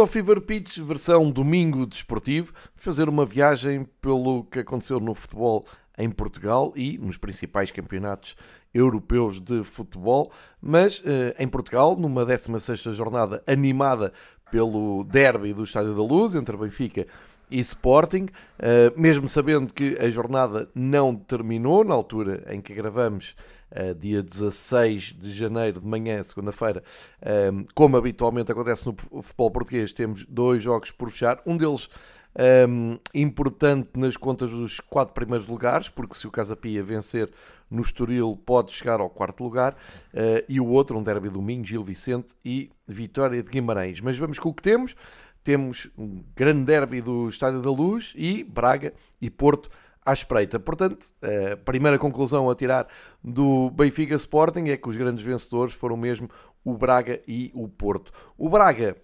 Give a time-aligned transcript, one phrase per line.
[0.00, 2.54] Ao Fever Pitch, versão domingo desportivo.
[2.74, 5.62] Fazer uma viagem pelo que aconteceu no futebol
[5.98, 8.34] em Portugal e nos principais campeonatos
[8.72, 14.10] europeus de futebol, mas eh, em Portugal, numa 16ª jornada animada
[14.50, 17.06] pelo derby do Estádio da Luz entre Benfica
[17.50, 18.26] e Sporting,
[18.58, 23.36] eh, mesmo sabendo que a jornada não terminou na altura em que gravamos
[23.72, 26.82] uh, dia 16 de janeiro, de manhã, segunda-feira,
[27.22, 31.40] um, ehm, como habitualmente acontece no futebol português, temos dois jogos por fechar.
[31.46, 31.88] Um deles
[32.36, 37.30] um, ehm, importante nas contas dos quatro primeiros lugares, porque se o Casa Pia vencer
[37.70, 39.74] no Estoril pode chegar ao quarto lugar,
[40.12, 44.00] uh, e o outro, um derby domingo, Gil Vicente e Vitória de Guimarães.
[44.00, 44.96] Mas vamos com o que temos.
[45.42, 49.70] Temos um grande derby do Estádio da Luz e Braga e Porto
[50.10, 50.58] à espreita.
[50.58, 52.86] Portanto, a primeira conclusão a tirar
[53.22, 56.28] do Benfica Sporting é que os grandes vencedores foram mesmo
[56.64, 58.12] o Braga e o Porto.
[58.36, 58.96] O Braga,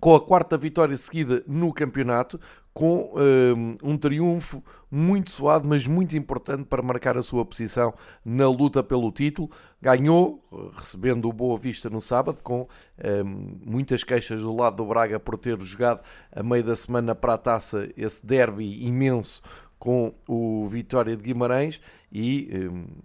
[0.00, 2.40] com a quarta vitória seguida no campeonato,
[2.78, 7.92] com um, um triunfo muito suado, mas muito importante para marcar a sua posição
[8.24, 9.50] na luta pelo título.
[9.82, 10.44] Ganhou,
[10.76, 12.68] recebendo o Boa Vista no sábado, com
[13.04, 17.34] um, muitas queixas do lado do Braga por ter jogado a meio da semana para
[17.34, 19.42] a taça esse derby imenso
[19.78, 22.48] com o Vitória de Guimarães e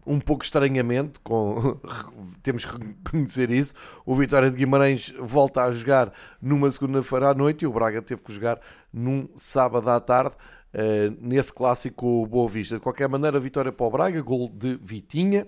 [0.05, 1.79] um, um pouco estranhamente, com,
[2.41, 3.73] temos que reconhecer isso,
[4.05, 6.11] o Vitória de Guimarães volta a jogar
[6.41, 8.59] numa segunda-feira à noite e o Braga teve que jogar
[8.91, 10.35] num sábado à tarde.
[10.73, 12.73] Uh, nesse clássico Boa Vista.
[12.73, 15.45] De qualquer maneira, vitória para o Braga, gol de Vitinha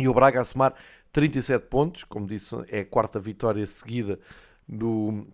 [0.00, 0.72] e o Braga a somar
[1.12, 4.18] 37 pontos, como disse, é a quarta vitória seguida
[4.66, 5.26] do,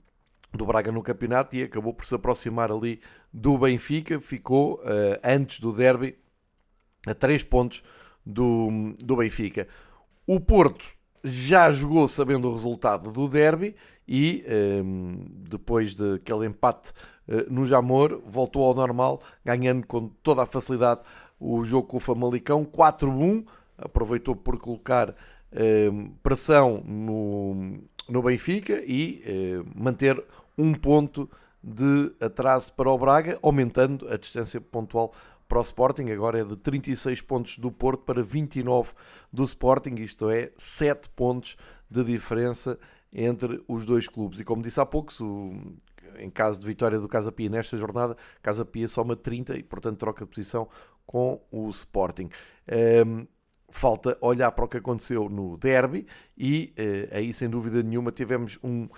[0.53, 3.01] do Braga no campeonato e acabou por se aproximar ali
[3.35, 6.17] do Benfica, ficou uh, antes do derby
[7.05, 7.83] a 3 pontos
[8.25, 9.67] do, do Benfica.
[10.25, 10.85] O Porto
[11.25, 13.75] já jogou sabendo o resultado do derby
[14.07, 16.93] e ehm, depois daquele empate
[17.27, 21.03] uh, no Jamor voltou ao normal, ganhando com toda a facilidade
[21.41, 23.45] o jogo com o Famalicão 4-1,
[23.77, 25.15] aproveitou por colocar
[25.51, 27.79] ehm, pressão no,
[28.09, 30.23] no Benfica e uh, manter
[30.57, 31.29] um ponto
[31.65, 35.15] de atraso para o Braga, aumentando a distância pontual
[35.49, 36.11] para o Sporting.
[36.11, 38.93] Agora é de 36 pontos do Porto para 29
[39.33, 41.57] do Sporting, isto é, 7 pontos
[41.91, 42.79] de diferença
[43.11, 44.41] entre os dois clubes.
[44.41, 45.11] E como disse há pouco,
[46.19, 49.99] em caso de vitória do Casa Pia nesta jornada, Casa Pia soma 30 e, portanto,
[49.99, 50.69] troca de posição
[51.07, 52.29] com o Sporting.
[53.07, 53.27] Um,
[53.75, 56.07] falta olhar para o que aconteceu no derby
[56.39, 58.89] e uh, aí sem dúvida nenhuma tivemos um uh,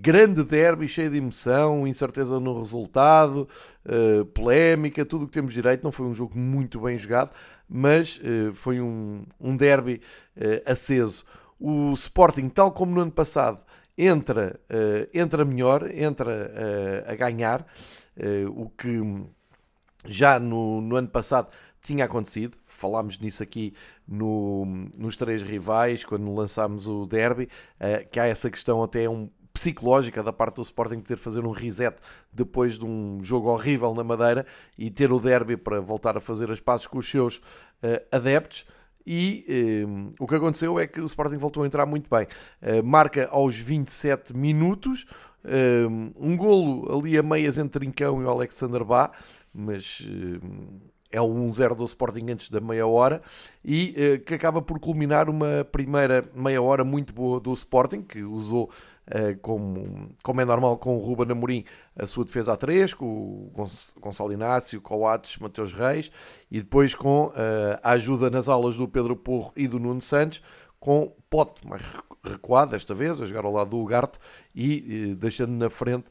[0.00, 3.46] grande derby cheio de emoção, incerteza no resultado,
[3.84, 5.84] uh, polémica, tudo o que temos direito.
[5.84, 7.32] Não foi um jogo muito bem jogado,
[7.68, 8.18] mas
[8.54, 10.00] foi um, um derby
[10.66, 11.24] aceso.
[11.60, 13.64] O Sporting, tal como no ano passado,
[13.96, 14.60] entra,
[15.12, 16.52] entra melhor, entra
[17.06, 17.66] a ganhar,
[18.54, 19.00] o que
[20.04, 21.48] já no, no ano passado
[21.82, 23.74] tinha acontecido, falámos nisso aqui
[24.06, 24.64] no,
[24.96, 27.48] nos três rivais, quando lançámos o derby,
[27.80, 31.44] uh, que há essa questão até um psicológica da parte do Sporting ter de fazer
[31.44, 31.94] um reset
[32.32, 34.46] depois de um jogo horrível na Madeira
[34.78, 38.64] e ter o derby para voltar a fazer as passes com os seus uh, adeptos.
[39.04, 42.24] E um, o que aconteceu é que o Sporting voltou a entrar muito bem.
[42.84, 45.06] Marca aos 27 minutos,
[45.44, 49.10] um, um golo ali a meias entre Trincão e o Alexander Bá,
[49.52, 50.06] mas
[51.12, 53.20] é o 1-0 do Sporting antes da meia hora
[53.62, 58.22] e eh, que acaba por culminar uma primeira meia hora muito boa do Sporting, que
[58.22, 58.70] usou
[59.06, 61.64] eh, como, como é normal com o Ruben Amorim
[61.96, 63.52] a sua defesa a 3, com o
[64.00, 66.10] Gonçalo Inácio, Coates, Mateus Reis
[66.50, 70.42] e depois com eh, a ajuda nas aulas do Pedro Porro e do Nuno Santos,
[70.80, 71.82] com Pote mais
[72.24, 74.18] recuado desta vez, a jogar ao lado do Ugarte
[74.54, 76.06] e deixando na frente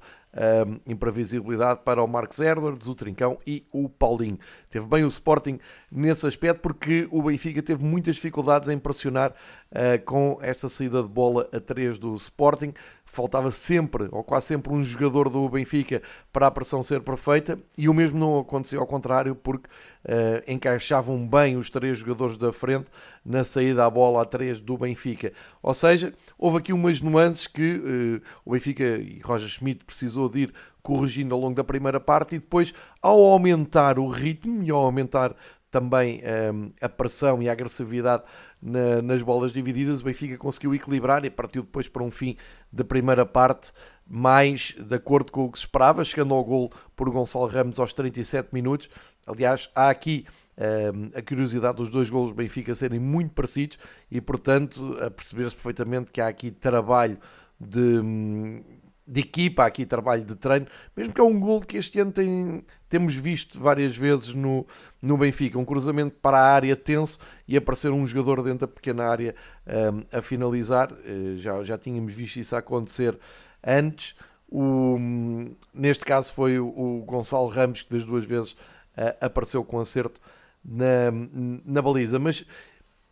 [0.86, 4.40] imprevisibilidade para o Marcos Edwards, o Trincão e o Paulinho.
[4.70, 5.60] Teve bem o Sporting
[5.92, 11.10] nesse aspecto porque o Benfica teve muitas dificuldades em pressionar uh, com esta saída de
[11.10, 12.74] bola a 3 do Sporting.
[13.04, 16.02] Faltava sempre, ou quase sempre, um jogador do Benfica
[16.32, 19.70] para a pressão ser perfeita e o mesmo não aconteceu ao contrário porque
[20.48, 22.88] encaixavam bem os três jogadores da frente
[23.24, 25.32] na saída à bola a 3 do Benfica.
[25.62, 30.40] Ou seja, houve aqui umas nuances que uh, o Benfica e Roger Schmidt precisou de
[30.42, 34.80] ir corrigindo ao longo da primeira parte e depois, ao aumentar o ritmo e ao
[34.80, 35.36] aumentar
[35.70, 36.22] também
[36.54, 38.24] um, a pressão e a agressividade
[38.62, 42.36] na, nas bolas divididas, o Benfica conseguiu equilibrar e partiu depois para um fim
[42.72, 43.72] da primeira parte
[44.12, 47.94] mais de acordo com o que se esperava, chegando ao gol por Gonçalo Ramos aos
[47.94, 48.90] 37 minutos.
[49.26, 50.26] Aliás, há aqui
[50.58, 53.80] um, a curiosidade dos dois golos do Benfica serem muito parecidos
[54.12, 57.18] e, portanto, a perceber-se perfeitamente que há aqui trabalho
[57.58, 58.62] de,
[59.08, 62.12] de equipa, há aqui trabalho de treino, mesmo que é um gol que este ano
[62.12, 64.68] tem, temos visto várias vezes no,
[65.02, 67.18] no Benfica, um cruzamento para a área tenso
[67.48, 69.34] e aparecer um jogador dentro da pequena área
[69.66, 73.18] um, a finalizar, uh, já, já tínhamos visto isso acontecer
[73.66, 74.16] antes,
[74.50, 74.98] o,
[75.74, 80.20] neste caso foi o, o Gonçalo Ramos que das duas vezes uh, apareceu com acerto
[80.64, 81.12] na,
[81.66, 82.46] na baliza, mas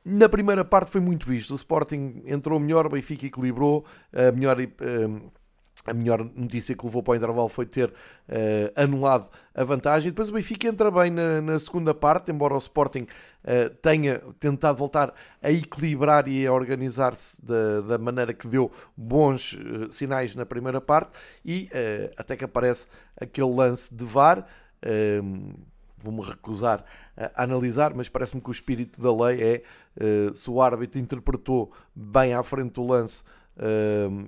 [0.04, 1.52] na primeira parte foi muito visto.
[1.52, 4.58] O Sporting entrou melhor, o Benfica equilibrou, a melhor
[5.90, 7.94] a melhor notícia que levou para o intervalo foi ter uh,
[8.76, 10.12] anulado a vantagem.
[10.12, 13.04] Depois o Benfica entra bem na, na segunda parte, embora o Sporting
[13.44, 19.54] uh, tenha tentado voltar a equilibrar e a organizar-se da, da, maneira que deu bons
[19.54, 21.12] uh, sinais na primeira parte,
[21.44, 21.70] e
[22.18, 22.88] até que aparece
[23.20, 24.46] aquele lance de VAR.
[25.98, 26.86] Vou-me recusar
[27.18, 32.34] a analisar, mas parece-me que o espírito da lei é se o árbitro interpretou bem
[32.34, 33.24] à frente do lance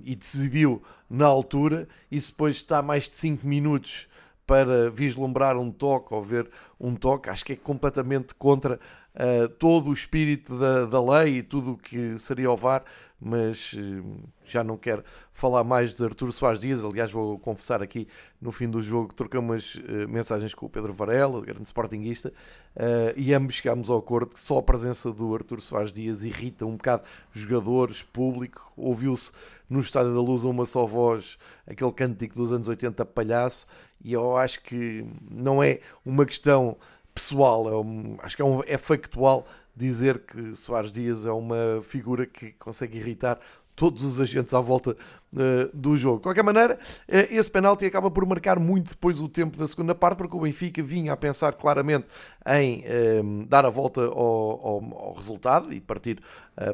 [0.04, 4.08] e decidiu na altura, e se depois está mais de 5 minutos
[4.46, 8.78] para vislumbrar um toque ou ver um toque, acho que é completamente contra
[9.14, 12.84] uh, todo o espírito da, da lei e tudo o que seria o VAR
[13.24, 14.02] mas eh,
[14.44, 16.84] já não quero falar mais de Artur Soares Dias.
[16.84, 18.08] Aliás, vou confessar aqui
[18.40, 22.32] no fim do jogo, trocamos uh, mensagens com o Pedro Varela, grande sportinguista,
[22.76, 26.66] uh, e ambos chegámos ao acordo que só a presença do Artur Soares Dias irrita
[26.66, 28.72] um bocado jogadores, público.
[28.76, 29.30] Ouviu-se
[29.70, 33.66] no Estádio da Luz uma só voz, aquele cântico dos anos 80, palhaço,
[34.04, 36.76] e eu acho que não é uma questão
[37.14, 41.80] pessoal, é um, acho que é, um, é factual dizer que Soares Dias é uma
[41.82, 43.38] figura que consegue irritar
[43.74, 46.18] todos os agentes à volta uh, do jogo.
[46.18, 46.78] De qualquer maneira,
[47.08, 50.40] uh, esse penalti acaba por marcar muito depois o tempo da segunda parte, porque o
[50.40, 52.06] Benfica vinha a pensar claramente
[52.46, 56.20] em uh, dar a volta ao, ao, ao resultado e partir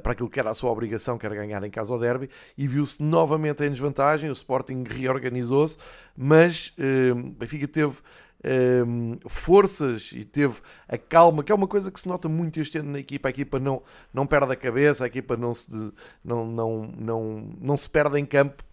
[0.03, 2.67] para aquilo que era a sua obrigação, que era ganhar em casa ao derby, e
[2.67, 5.79] viu-se novamente em desvantagem, o Sporting reorganizou-se,
[6.17, 6.75] mas
[7.15, 7.99] o Benfica teve
[8.45, 12.61] um, ehm, forças e teve a calma, que é uma coisa que se nota muito
[12.61, 13.29] este ano na equipa.
[13.29, 13.83] A equipa não,
[14.13, 15.71] não perde a cabeça, a equipa não se,
[16.25, 18.65] não, não, não, não se perde em campo,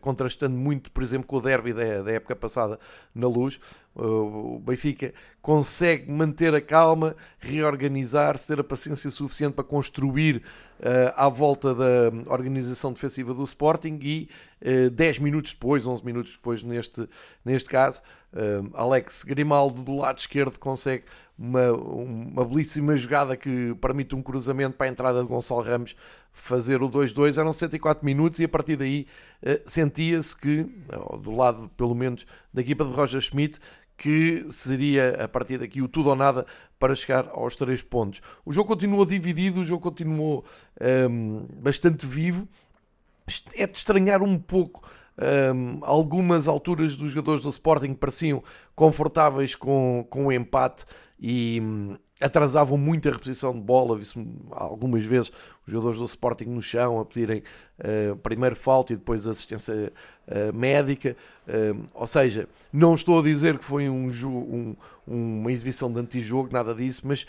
[0.00, 2.78] contrastando muito, por exemplo, com o derby da, da época passada
[3.14, 3.58] na luz.
[3.94, 10.42] O Benfica consegue manter a calma, reorganizar-se, ter a paciência suficiente para construir
[10.80, 14.28] uh, à volta da organização defensiva do Sporting e
[14.60, 17.08] uh, eh, 10 minutos depois, 11 minutos depois, neste,
[17.42, 18.02] neste caso,
[18.34, 21.04] uh, Alex Grimaldo do lado esquerdo consegue
[21.38, 25.96] uma, uma belíssima jogada que permite um cruzamento para a entrada de Gonçalo Ramos
[26.36, 27.38] fazer o 2-2.
[27.38, 29.06] Eram 64 minutos e a partir daí
[29.64, 30.64] sentia-se que,
[31.22, 33.58] do lado pelo menos da equipa de Roger Schmidt,
[33.96, 36.46] que seria a partir daqui o tudo ou nada
[36.78, 38.20] para chegar aos três pontos.
[38.44, 40.44] O jogo continuou dividido, o jogo continuou
[41.10, 42.46] um, bastante vivo.
[43.54, 44.86] É de estranhar um pouco
[45.18, 48.42] um, algumas alturas dos jogadores do Sporting pareciam
[48.74, 50.84] confortáveis com, com o empate
[51.18, 53.96] e um, atrasavam muito a reposição de bola.
[53.96, 54.14] Vi-se
[54.50, 55.30] algumas vezes
[55.66, 57.42] os jogadores do Sporting no chão a pedirem
[57.80, 59.92] uh, primeiro falta e depois assistência
[60.26, 61.14] uh, médica.
[61.46, 66.48] Uh, ou seja, não estou a dizer que foi um, um, uma exibição de antijogo,
[66.50, 67.26] nada disso, mas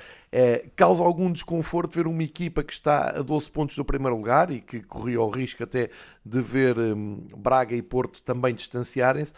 [0.76, 4.60] causa algum desconforto ver uma equipa que está a 12 pontos do primeiro lugar e
[4.60, 5.90] que corria o risco até
[6.26, 9.34] de ver um, Braga e Porto também distanciarem-se,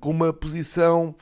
[0.00, 1.14] com uma posição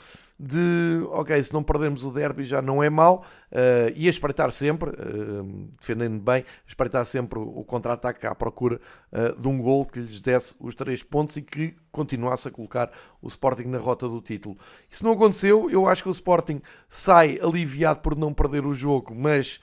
[0.42, 4.50] de ok, se não perdermos o derby já não é mau, uh, e a espreitar
[4.52, 8.80] sempre, uh, defendendo bem, espreitar sempre o, contra-ataque à procura
[9.12, 12.90] uh, de um gol que lhes desse os três pontos e que continuasse a colocar
[13.20, 14.56] o Sporting na rota do título.
[14.90, 19.14] Isso não aconteceu, eu acho que o Sporting sai aliviado por não perder o jogo,
[19.14, 19.60] mas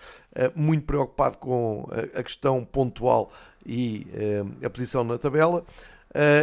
[0.54, 3.32] muito preocupado com a, a questão pontual
[3.66, 4.06] e
[4.64, 5.66] a posição na tabela,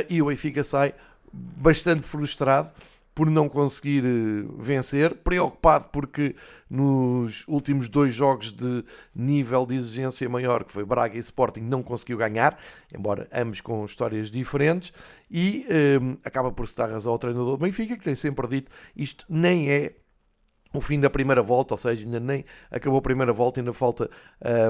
[0.08, 0.94] e o Benfica sai
[1.32, 2.72] bastante frustrado
[3.14, 6.35] por não conseguir eh, vencer, preocupado porque
[6.68, 11.83] nos últimos dois jogos de nível de exigência maior, que foi Braga e Sporting, não
[11.83, 12.59] conseguiu ganhar,
[12.92, 14.92] embora ambos com histórias diferentes,
[15.30, 15.64] e
[16.00, 18.71] um, eh, acaba por se dar razão ao treinador do Benfica, que tem sempre dito
[18.97, 19.94] isto nem é
[20.75, 24.11] o fim da primeira volta, ou seja, ainda nem acabou a primeira volta, ainda falta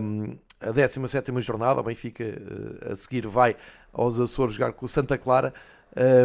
[0.03, 1.81] um, a 17 jornada.
[1.81, 3.57] O Benfica uh, a seguir vai
[3.91, 5.55] aos Açores jogar com o Santa Clara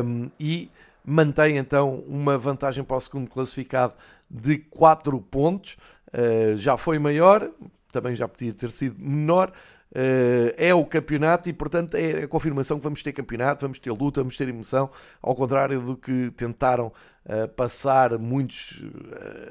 [0.04, 0.70] um, e
[1.06, 3.96] mantém então uma vantagem para o segundo classificado
[4.30, 5.78] de 4 pontos.
[6.14, 7.50] Uh, já foi maior,
[7.92, 9.52] também já podia ter sido menor.
[9.92, 13.92] Uh, é o campeonato e, portanto, é a confirmação que vamos ter campeonato, vamos ter
[13.92, 14.90] luta, vamos ter emoção,
[15.20, 16.94] ao contrário do que tentaram
[17.26, 18.86] uh, passar muitos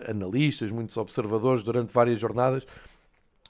[0.08, 2.64] analistas, muitos observadores durante várias jornadas.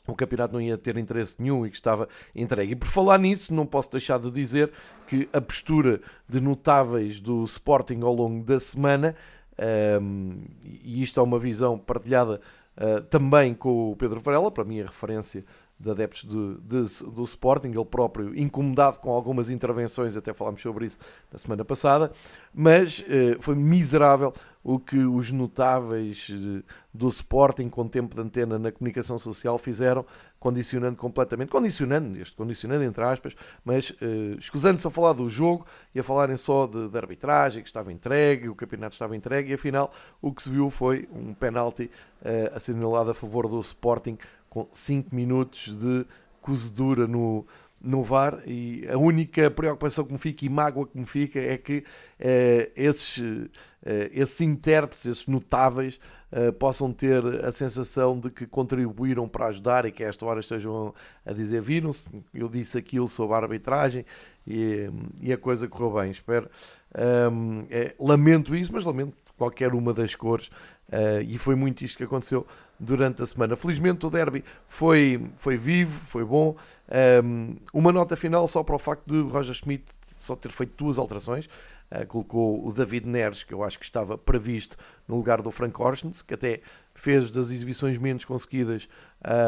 [0.08, 2.72] O campeonato não ia ter interesse nenhum e que estava entregue.
[2.72, 4.72] E por falar nisso, não posso deixar de dizer
[5.06, 9.14] que a postura de notáveis do Sporting ao longo da semana,
[10.00, 12.40] um, e isto é uma visão partilhada
[12.76, 15.44] uh, também com o Pedro Varela, para mim a referência
[15.78, 20.86] de adeptos de, de, do Sporting, ele próprio incomodado com algumas intervenções, até falámos sobre
[20.86, 20.98] isso
[21.32, 22.10] na semana passada,
[22.52, 24.32] mas eh, foi miserável
[24.68, 30.04] o que os notáveis eh, do Sporting com tempo de antena na comunicação social fizeram,
[30.38, 36.00] condicionando completamente, condicionando, este condicionando entre aspas, mas eh, escusando-se a falar do jogo e
[36.00, 39.90] a falarem só de, de, arbitragem, que estava entregue, o campeonato estava entregue, e afinal
[40.20, 41.90] o que se viu foi um penalti
[42.22, 46.06] eh, assinalado a favor do Sporting com 5 minutos de
[46.40, 47.46] cozedura no,
[47.80, 51.56] no VAR e a única preocupação que me fica e mágoa que me fica é
[51.56, 51.84] que
[52.18, 53.48] eh, esses,
[53.84, 56.00] eh, esses intérpretes, esses notáveis,
[56.30, 60.40] eh, possam ter a sensação de que contribuíram para ajudar e que a esta hora
[60.40, 60.92] estejam
[61.24, 64.04] a dizer viram-se, eu disse aquilo sobre a arbitragem
[64.46, 64.90] e,
[65.20, 66.50] e a coisa correu bem, espero.
[67.32, 70.50] Um, é, lamento isso, mas lamento qualquer uma das cores
[70.88, 72.46] Uh, e foi muito isto que aconteceu
[72.80, 73.54] durante a semana.
[73.56, 76.56] Felizmente o derby foi, foi vivo, foi bom.
[77.22, 80.96] Um, uma nota final só para o facto de Roger Schmidt só ter feito duas
[80.96, 81.46] alterações.
[81.92, 84.76] Uh, colocou o David Neres, que eu acho que estava previsto
[85.06, 86.60] no lugar do Frank Orsens, que até
[86.94, 88.88] fez das exibições menos conseguidas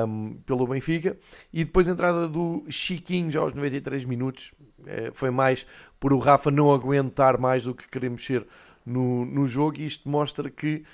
[0.07, 1.17] um, pelo Benfica.
[1.53, 4.53] E depois a entrada do Chiquinho já aos 93 minutos.
[4.81, 5.67] Uh, foi mais
[5.99, 8.47] por o Rafa não aguentar mais do que queremos ser
[8.91, 9.79] no, no jogo.
[9.79, 10.85] E isto mostra que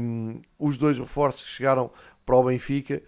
[0.00, 1.90] um, os dois reforços que chegaram
[2.24, 3.02] para o Benfica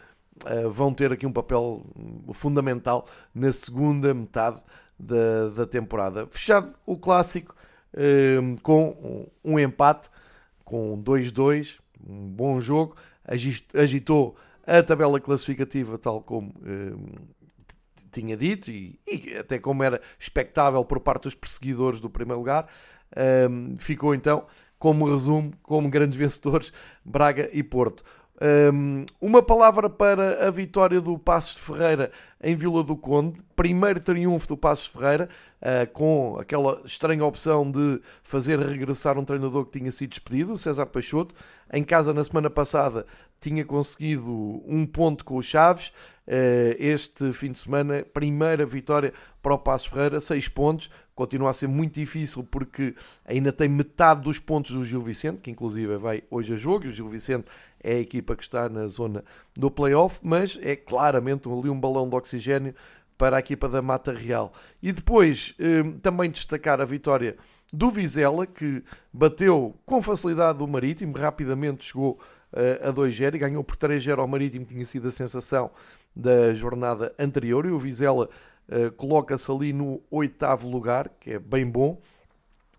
[0.45, 1.85] uh, vão ter aqui um papel
[2.33, 4.63] fundamental na segunda metade
[4.99, 6.27] da, da temporada.
[6.31, 7.55] Fechado o clássico
[7.97, 10.09] um, com um empate,
[10.65, 12.97] com 2-2, um bom jogo,
[13.75, 17.15] agitou a tabela classificativa tal como um,
[18.11, 22.67] tinha dito e, e, até como era expectável por parte dos perseguidores do primeiro lugar.
[23.51, 24.47] Um, ficou então
[24.79, 26.73] como resumo, como grandes vencedores,
[27.05, 28.05] Braga e Porto.
[28.39, 32.11] Um, uma palavra para a vitória do Passos de Ferreira
[32.43, 33.41] em Vila do Conde.
[33.55, 35.29] Primeiro triunfo do Passos de Ferreira,
[35.63, 40.87] uh, com aquela estranha opção de fazer regressar um treinador que tinha sido despedido, César
[40.87, 41.35] Peixoto.
[41.73, 43.07] Em casa, na semana passada,
[43.41, 44.31] tinha conseguido
[44.67, 45.89] um ponto com o Chaves.
[46.27, 51.55] Uh, este fim de semana, primeira vitória para o Passos Ferreira, seis pontos continua a
[51.55, 52.95] ser muito difícil porque
[53.25, 56.89] ainda tem metade dos pontos do Gil Vicente, que inclusive vai hoje a jogo, e
[56.89, 57.47] o Gil Vicente
[57.83, 59.25] é a equipa que está na zona
[59.57, 62.75] do playoff, mas é claramente ali um balão de oxigênio
[63.17, 64.53] para a equipa da Mata Real.
[64.83, 67.37] E depois hum, também destacar a vitória
[67.73, 72.19] do Vizela, que bateu com facilidade o Marítimo, rapidamente chegou
[72.53, 75.71] eh, a 2-0 e ganhou por 3-0 ao Marítimo, que tinha sido a sensação
[76.15, 78.29] da jornada anterior, e o Vizela
[78.69, 82.01] uh, coloca-se ali no oitavo lugar, que é bem bom.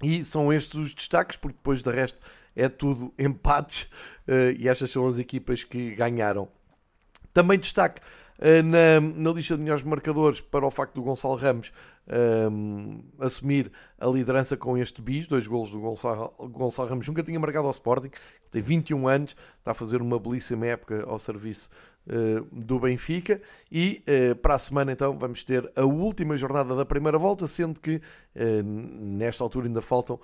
[0.01, 2.19] E são estes os destaques, porque depois de resto
[2.55, 3.83] é tudo empates
[4.27, 6.47] uh, e estas são as equipas que ganharam.
[7.33, 8.01] Também destaque
[8.39, 11.71] uh, na, na lista de melhores marcadores para o facto do Gonçalo Ramos
[12.07, 17.39] um, assumir a liderança com este bis, dois golos do Gonçalo, Gonçalo Ramos, nunca tinha
[17.39, 18.09] marcado ao Sporting,
[18.49, 21.69] tem 21 anos, está a fazer uma belíssima época ao serviço
[22.51, 27.17] do Benfica e uh, para a semana então vamos ter a última jornada da primeira
[27.17, 30.19] volta, sendo que uh, nesta altura ainda faltam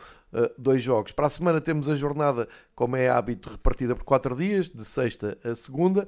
[0.58, 1.12] dois jogos.
[1.12, 5.38] Para a semana temos a jornada, como é hábito, repartida por quatro dias, de sexta
[5.44, 6.08] a segunda,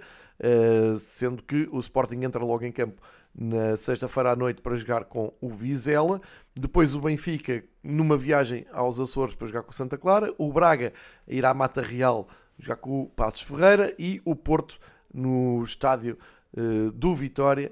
[0.97, 2.99] sendo que o Sporting entra logo em campo
[3.37, 6.19] na sexta-feira à noite para jogar com o Vizela.
[6.55, 10.33] Depois o Benfica numa viagem aos Açores para jogar com o Santa Clara.
[10.39, 10.91] O Braga
[11.27, 12.27] irá à Mata Real
[12.57, 14.79] jogar com o Passos Ferreira e o Porto
[15.15, 16.17] no estádio
[16.55, 17.71] uh, do Vitória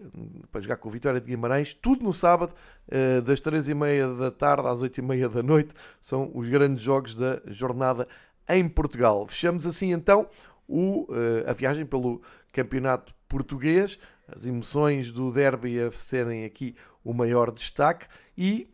[0.51, 1.73] para jogar com o Vitória de Guimarães.
[1.73, 2.53] Tudo no sábado,
[2.87, 5.73] uh, das 3h30 da tarde às 8h30 da noite.
[5.99, 8.07] São os grandes jogos da jornada
[8.47, 9.27] em Portugal.
[9.27, 10.27] Fechamos assim então
[10.67, 12.21] o, uh, a viagem pelo
[12.51, 18.07] Campeonato Português as emoções do derby a serem aqui o maior destaque.
[18.37, 18.69] E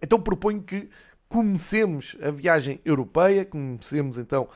[0.00, 0.88] então proponho que
[1.28, 4.48] comecemos a viagem europeia, comecemos então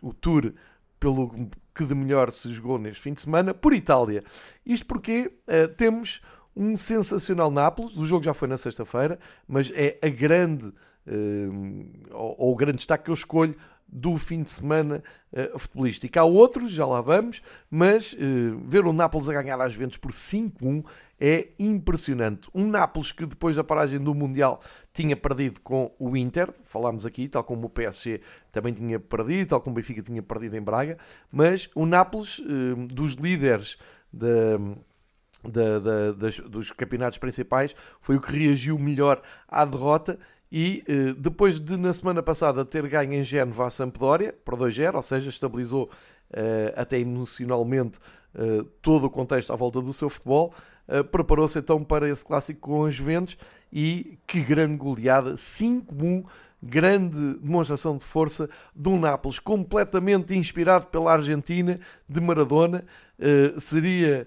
[0.00, 0.52] o tour
[1.00, 1.32] pelo
[1.78, 4.24] que de melhor se jogou neste fim de semana, por Itália.
[4.66, 6.20] Isto porque uh, temos
[6.56, 9.16] um sensacional Nápoles, o jogo já foi na sexta-feira,
[9.46, 13.54] mas é a grande, uh, ou, ou o grande destaque que eu escolho
[13.88, 15.02] do fim de semana
[15.32, 16.18] uh, futebolístico.
[16.18, 18.16] Há outros, já lá vamos, mas uh,
[18.64, 20.84] ver o Nápoles a ganhar às Juventus por 5-1
[21.18, 22.48] é impressionante.
[22.54, 24.60] Um Nápoles que depois da paragem do Mundial
[24.92, 28.20] tinha perdido com o Inter, falámos aqui, tal como o PSG
[28.52, 30.98] também tinha perdido, tal como o Benfica tinha perdido em Braga,
[31.32, 33.78] mas o Nápoles, uh, dos líderes
[34.12, 34.58] da,
[35.44, 40.18] da, da, das, dos campeonatos principais, foi o que reagiu melhor à derrota
[40.50, 44.94] e eh, depois de na semana passada ter ganho em Génova a Sampdoria por 2-0,
[44.94, 45.90] ou seja, estabilizou
[46.32, 47.98] eh, até emocionalmente
[48.34, 50.52] eh, todo o contexto à volta do seu futebol,
[51.12, 53.36] preparou-se então para esse clássico com os Juventus
[53.70, 56.24] e que grande goleada, 5-1
[56.62, 58.48] grande demonstração de força
[58.86, 61.78] um Nápoles completamente inspirado pela Argentina
[62.08, 62.86] de Maradona.
[63.58, 64.26] seria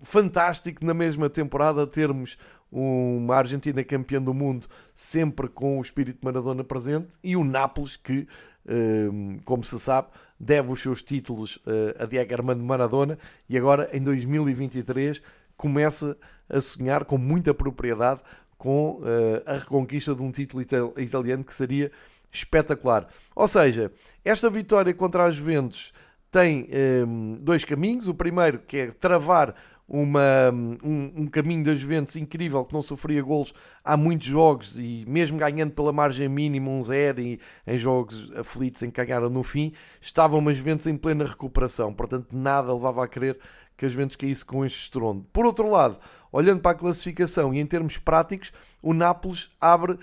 [0.00, 2.38] fantástico na mesma temporada termos
[2.72, 7.96] uma Argentina campeã do mundo, sempre com o espírito de Maradona presente, e o Nápoles,
[7.96, 8.26] que,
[8.66, 10.08] ehm, como se sabe,
[10.40, 15.20] deve os seus títulos eh, a Diego Armando Maradona, e agora, em 2023,
[15.56, 16.16] começa
[16.48, 18.22] a sonhar com muita propriedade
[18.56, 20.62] com eh, a reconquista de um título
[20.96, 21.92] italiano que seria
[22.32, 23.06] espetacular.
[23.36, 23.92] Ou seja,
[24.24, 25.92] esta vitória contra a Juventus
[26.30, 28.08] tem ehm, dois caminhos.
[28.08, 29.54] O primeiro, que é travar
[29.92, 30.50] uma,
[30.82, 33.52] um, um, caminho das Juventus incrível que não sofria golos
[33.84, 38.82] há muitos jogos e mesmo ganhando pela margem mínima um zero e em jogos aflitos
[38.82, 39.70] em que ganharam no fim,
[40.00, 43.38] estavam umas Juventus em plena recuperação, portanto nada levava a crer
[43.76, 45.26] que as Juventus caísse com este estrondo.
[45.30, 45.98] Por outro lado,
[46.30, 49.98] olhando para a classificação e em termos práticos, o Nápoles abre uh,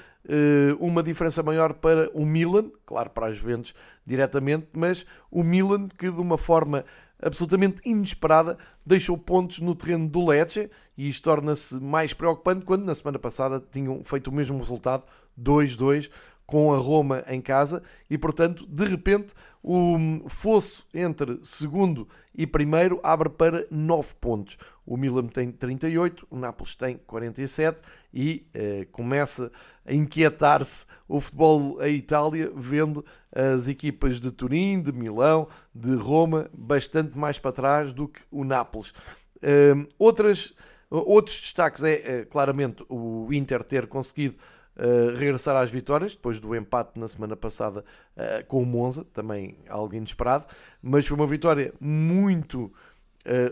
[0.79, 3.73] uma diferença maior para o Milan, claro para as Juventus
[4.05, 6.85] diretamente, mas o Milan que de uma forma
[7.21, 12.95] absolutamente inesperada, deixou pontos no terreno do Lecce e isto torna-se mais preocupante quando na
[12.95, 15.03] semana passada tinham feito o mesmo resultado,
[15.39, 16.09] 2-2,
[16.45, 22.99] com a Roma em casa e, portanto, de repente, o fosso entre segundo e primeiro
[23.03, 24.57] abre para 9 pontos.
[24.85, 27.79] O Milan tem 38, o Nápoles tem 47
[28.13, 29.51] e eh, começa
[29.85, 36.49] a inquietar-se o futebol a Itália, vendo as equipas de Turim, de Milão, de Roma,
[36.53, 38.93] bastante mais para trás do que o Nápoles.
[39.37, 40.53] Uh, outras,
[40.89, 44.37] outros destaques é, é, claramente o Inter ter conseguido
[44.79, 47.83] uh, regressar às vitórias, depois do empate na semana passada
[48.15, 50.45] uh, com o Monza, também algo inesperado,
[50.81, 52.71] mas foi uma vitória muito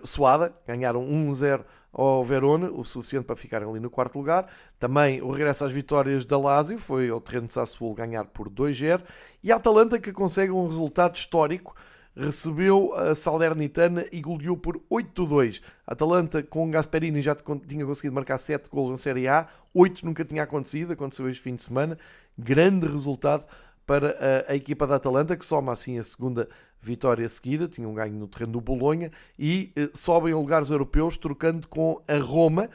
[0.02, 1.64] suada, ganharam 1-0
[1.98, 4.48] ao Verona, o suficiente para ficarem ali no quarto lugar.
[4.80, 9.02] Também o regresso às vitórias da Lazio, foi ao terreno de Sassuolo ganhar por 2-0.
[9.44, 11.76] E a Atalanta que consegue um resultado histórico,
[12.18, 15.62] recebeu a Salernitana e goleou por 8-2.
[15.86, 17.36] A Atalanta com Gasperini já
[17.68, 21.56] tinha conseguido marcar 7 gols na Série A, 8 nunca tinha acontecido, aconteceu este fim
[21.56, 21.98] de semana.
[22.38, 23.46] Grande resultado
[23.86, 26.50] para a, a, equipa da Atalanta, que soma assim a segunda
[26.82, 31.18] vitória seguida, tinham um ganho no terreno do Bolonha e eh, sobem a lugares europeus,
[31.18, 32.70] trocando com a Roma,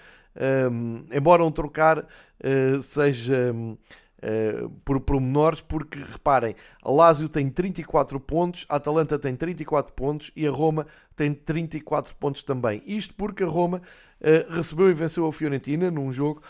[0.71, 3.55] um, embora um trocar uh, seja
[4.23, 10.31] uh, por pormenores, porque reparem, a Lazio tem 34 pontos, a Atalanta tem 34 pontos
[10.37, 12.83] e a Roma tem 34 pontos também.
[12.87, 13.83] Isto porque a Roma
[14.21, 16.43] uh, recebeu e venceu a Fiorentina num jogo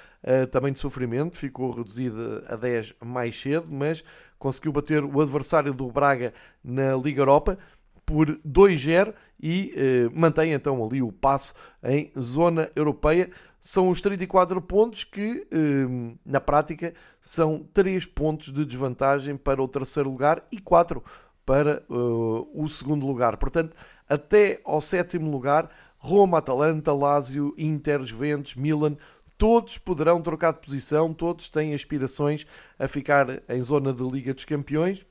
[0.52, 4.04] também de sofrimento, ficou reduzida a 10 mais cedo, mas
[4.38, 6.32] conseguiu bater o adversário do Braga
[6.62, 7.58] na Liga Europa
[8.04, 13.30] por 2-0 e eh, mantém então ali o passo em zona europeia.
[13.64, 19.68] São os 34 pontos que, eh, na prática, são 3 pontos de desvantagem para o
[19.68, 21.00] terceiro lugar e 4
[21.46, 23.36] para uh, o segundo lugar.
[23.36, 23.76] Portanto,
[24.08, 28.96] até ao sétimo lugar, Roma, Atalanta, Lazio, Inter, Juventus, Milan,
[29.38, 32.46] todos poderão trocar de posição, todos têm aspirações
[32.78, 35.06] a ficar em zona de Liga dos Campeões,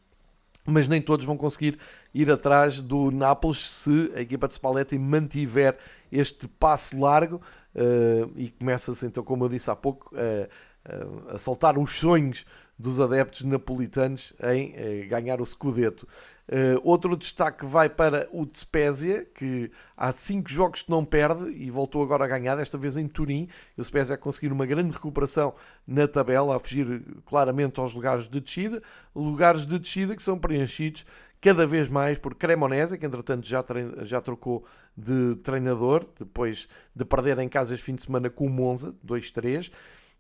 [0.65, 1.78] mas nem todos vão conseguir
[2.13, 5.78] ir atrás do Nápoles se a equipa de Spalletti mantiver
[6.12, 7.41] este passo largo
[7.76, 10.47] uh, e começa-se então, como eu disse há pouco, uh,
[10.88, 12.45] uh, a soltar os sonhos
[12.78, 16.08] dos adeptos napolitanos em uh, ganhar o Scudetto.
[16.52, 21.72] Uh, outro destaque vai para o Spezia, que há 5 jogos que não perde e
[21.72, 23.48] voltou agora a ganhar, desta vez em Turim.
[23.78, 25.54] O Spezia a conseguir uma grande recuperação
[25.88, 28.84] na tabela, a fugir claramente aos lugares de descida.
[29.16, 31.06] Lugares de descida que são preenchidos
[31.40, 33.64] cada vez mais por Cremonese, que entretanto já,
[34.04, 38.50] já trocou de treinador, depois de perder em casa este fim de semana com o
[38.50, 39.72] Monza, 2-3.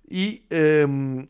[0.09, 1.27] E um, ehm,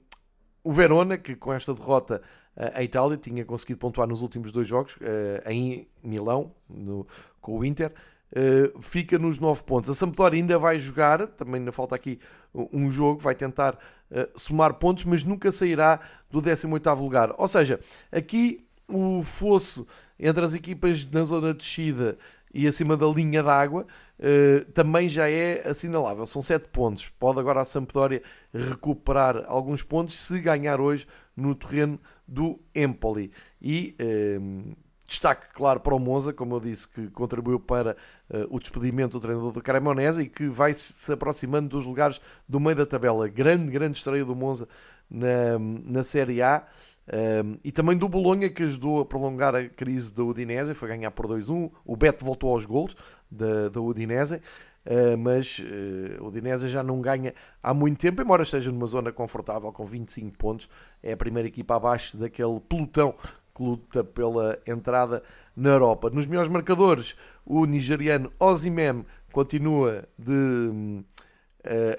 [0.64, 2.22] o Verona, que com esta derrota
[2.56, 7.08] a Itália tinha conseguido pontuar nos últimos dois jogos, eh, em Milão, no,
[7.40, 7.94] com o Inter,
[8.34, 9.90] eh, fica nos 9 pontos.
[9.90, 12.20] A Sampdoria ainda vai jogar, também ainda falta aqui
[12.54, 13.78] um jogo, vai tentar
[14.10, 17.34] eh, somar pontos, mas nunca sairá do 18º lugar.
[17.38, 17.80] Ou seja,
[18.12, 19.88] aqui o fosso
[20.20, 22.18] entre as equipas na zona de descida
[22.54, 23.86] e acima da linha d'água
[24.20, 26.26] uh, também já é assinalável.
[26.26, 27.08] São 7 pontos.
[27.08, 28.22] Pode agora a Sampdoria
[28.54, 32.00] recuperar alguns pontos se ganhar hoje no terreno
[32.32, 33.30] do Empoli.
[33.62, 37.98] E uh, destaque, claro, para o Monza, como eu disse, que contribuiu para
[38.30, 42.60] uh, o despedimento do treinador do Cremonese e que vai se aproximando dos lugares do
[42.60, 43.28] meio da tabela.
[43.28, 44.68] Grande, grande estreia do Monza
[45.10, 46.66] na, na Série A.
[47.12, 51.12] Um, e também do Bolonha que ajudou a prolongar a crise da Udinese, foi ganhar
[51.12, 51.70] por 2-1.
[51.84, 52.96] O Beto voltou aos gols
[53.30, 54.42] da, da Udinese,
[54.86, 59.12] uh, mas uh, o Udinese já não ganha há muito tempo, embora esteja numa zona
[59.12, 60.70] confortável com 25 pontos.
[61.02, 63.16] É a primeira equipa abaixo daquele pelotão
[63.56, 65.24] que luta pela entrada
[65.56, 66.10] na Europa.
[66.10, 67.16] Nos melhores marcadores,
[67.46, 71.04] o nigeriano Ozimem continua de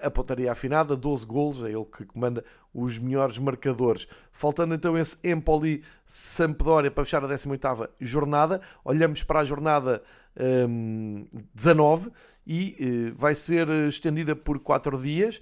[0.03, 4.09] a pontaria afinada, 12 golos, é ele que comanda os melhores marcadores.
[4.31, 10.03] Faltando então esse Empoli Sampdoria para fechar a 18ª jornada, olhamos para a jornada
[10.69, 12.11] um, 19
[12.47, 12.77] e
[13.13, 15.41] uh, vai ser estendida por 4 dias.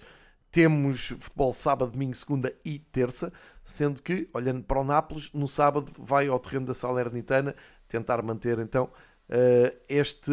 [0.51, 3.33] Temos futebol sábado, domingo, segunda e terça,
[3.65, 7.55] sendo que, olhando para o Nápoles, no sábado vai ao terreno da Salernitana
[7.87, 8.91] tentar manter então
[9.29, 10.33] uh, este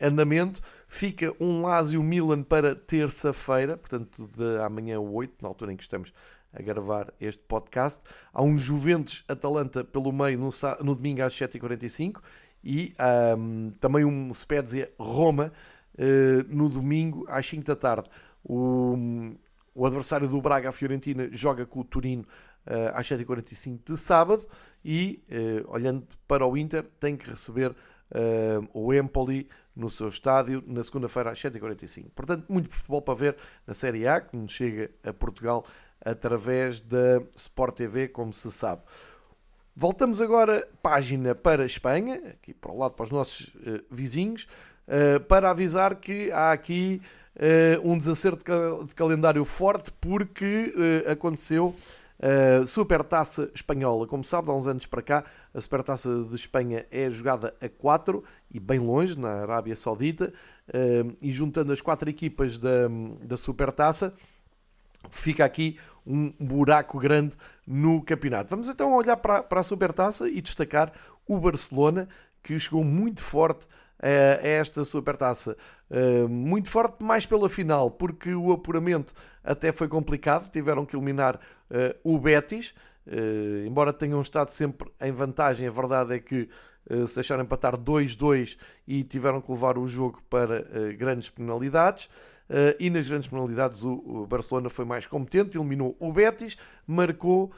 [0.00, 0.60] andamento.
[0.86, 6.12] Fica um Lazio Milan para terça-feira, portanto, de amanhã 8, na altura em que estamos
[6.52, 8.02] a gravar este podcast.
[8.32, 10.50] Há um Juventus Atalanta pelo meio no,
[10.82, 12.20] no domingo às 7h45
[12.64, 12.94] e
[13.36, 15.52] um, também um Spezia Roma
[16.48, 18.08] no domingo às 5 da tarde.
[18.44, 18.96] O,
[19.76, 22.22] o adversário do Braga, a Fiorentina, joga com o Turino
[22.66, 24.46] uh, às 7h45 de sábado
[24.82, 30.64] e, uh, olhando para o Inter, tem que receber uh, o Empoli no seu estádio
[30.66, 32.06] na segunda-feira às 7h45.
[32.14, 35.62] Portanto, muito futebol para ver na Série A, que nos chega a Portugal
[36.02, 38.80] através da Sport TV, como se sabe.
[39.74, 43.54] Voltamos agora página para a Espanha, aqui para o lado para os nossos
[43.90, 44.46] vizinhos,
[44.88, 47.00] uh, para avisar que há aqui
[47.36, 50.74] uh, um desacerto de, cal de, calendário forte porque
[51.06, 51.74] aconteceu
[52.18, 54.06] a Supertaça Espanhola.
[54.06, 58.24] Como sabe, há uns anos para cá, a Supertaça de Espanha é jogada a 4
[58.50, 60.32] e bem longe, na Arábia Saudita,
[61.20, 62.88] e juntando as quatro equipas da,
[63.20, 64.14] da Supertaça,
[65.10, 67.34] fica aqui um buraco grande
[67.66, 68.48] no campeonato.
[68.48, 70.92] Vamos então olhar para, para a Supertaça e destacar
[71.26, 72.08] o Barcelona,
[72.42, 73.66] que chegou muito forte
[74.02, 75.56] a esta supertaça.
[76.28, 79.14] Muito forte mais pela final, porque o apuramento
[79.46, 82.74] até foi complicado, tiveram que eliminar uh, o Betis,
[83.06, 86.48] uh, embora tenham estado sempre em vantagem, a verdade é que
[87.08, 88.56] se deixaram empatar 2-2
[88.86, 90.64] e tiveram que levar o jogo para
[90.96, 92.08] grandes penalidades.
[92.78, 96.56] e nas grandes penalidades o, o, Barcelona foi mais competente, eliminou o Betis,
[96.86, 97.50] marcou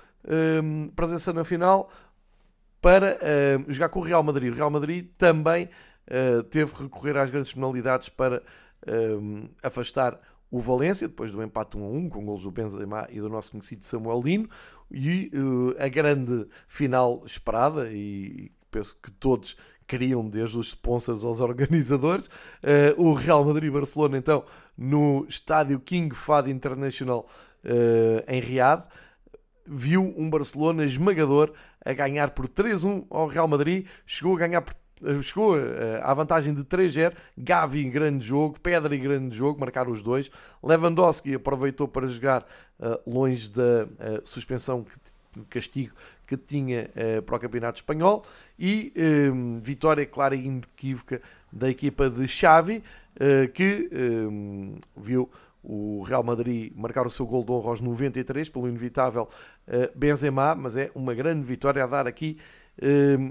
[0.96, 1.90] presença na final
[2.80, 3.18] para
[3.68, 4.50] jogar com o Real Madrid.
[4.50, 5.68] O Real Madrid também
[6.50, 8.42] teve que recorrer às grandes penalidades para
[9.62, 13.28] afastar o Valência, depois do empate 1 a 1, com golos do Benzema e do
[13.28, 14.48] nosso conhecido Samuel Lino,
[14.90, 21.40] e uh, a grande final esperada, e penso que todos queriam, desde os sponsors aos
[21.40, 24.44] organizadores, uh, o Real Madrid-Barcelona, então,
[24.76, 27.28] no estádio King Fahd International
[27.64, 28.84] uh, em Riad,
[29.66, 31.52] viu um Barcelona esmagador
[31.84, 34.74] a ganhar por 3-1 ao Real Madrid, chegou a ganhar por
[35.22, 37.12] chegou eh, à vantagem de 3-0.
[37.36, 40.30] Gavi grande jogo, Pedra grande jogo, marcaram os dois.
[40.62, 42.46] Lewandowski aproveitou para jogar
[42.80, 45.94] eh, longe da eh, suspensão que castigo
[46.26, 46.90] que tinha
[47.24, 48.24] para o Campeonato Espanhol
[48.58, 48.92] e
[49.62, 52.82] vitória clara e inequívoca da equipa de Xavi
[53.54, 53.88] que
[54.96, 55.30] viu
[55.62, 59.28] o Real Madrid marcar o seu gol de honra aos 93 pelo inevitável
[59.94, 62.36] Benzema, mas é uma grande vitória a dar aqui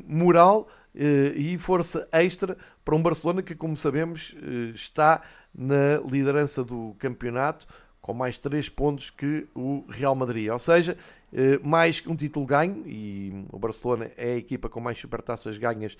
[0.07, 0.67] moral
[0.99, 5.21] eh, e força extra para um Barcelona que, como sabemos, eh, está
[5.53, 7.67] na liderança do campeonato
[8.01, 10.49] com mais 3 pontos que o Real Madrid.
[10.49, 10.97] Ou seja,
[11.31, 15.95] eh, mais um título ganho, e o Barcelona é a equipa com mais supertaças ganhas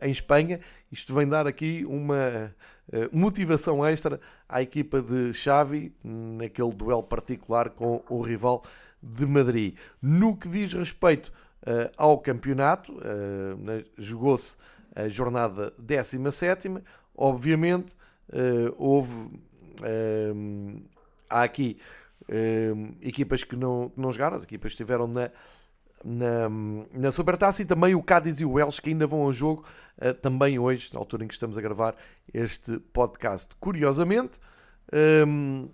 [0.00, 0.60] em Espanha.
[0.92, 2.54] Isto vem dar aqui uma
[3.12, 8.62] motivação extra à equipa de Xavi naquele duelo particular com o rival
[9.02, 9.74] de Madrid.
[10.00, 12.92] No que diz respeito uh, ao campeonato.
[12.92, 14.56] Uh, Jogou-se
[14.94, 16.82] a jornada 17.
[17.16, 17.94] Obviamente,
[18.30, 19.30] uh, houve.
[21.28, 21.78] há aqui
[23.00, 25.30] equipas que não, que não jogaram, as equipas estiveram na,
[26.04, 26.48] na,
[26.92, 29.64] na Supertaça e também o Cádiz e o Welsh que ainda vão ao jogo
[30.20, 31.96] também hoje, na altura em que estamos a gravar
[32.34, 33.54] este podcast.
[33.58, 34.38] Curiosamente,
[35.26, 35.70] um,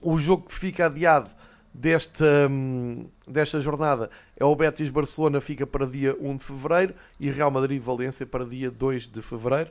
[0.00, 1.30] o jogo que fica adiado
[1.72, 7.30] desta, hum, desta jornada é o Betis Barcelona, fica para dia 1 de fevereiro, e
[7.30, 9.70] Real Madrid Valência para dia 2 de fevereiro.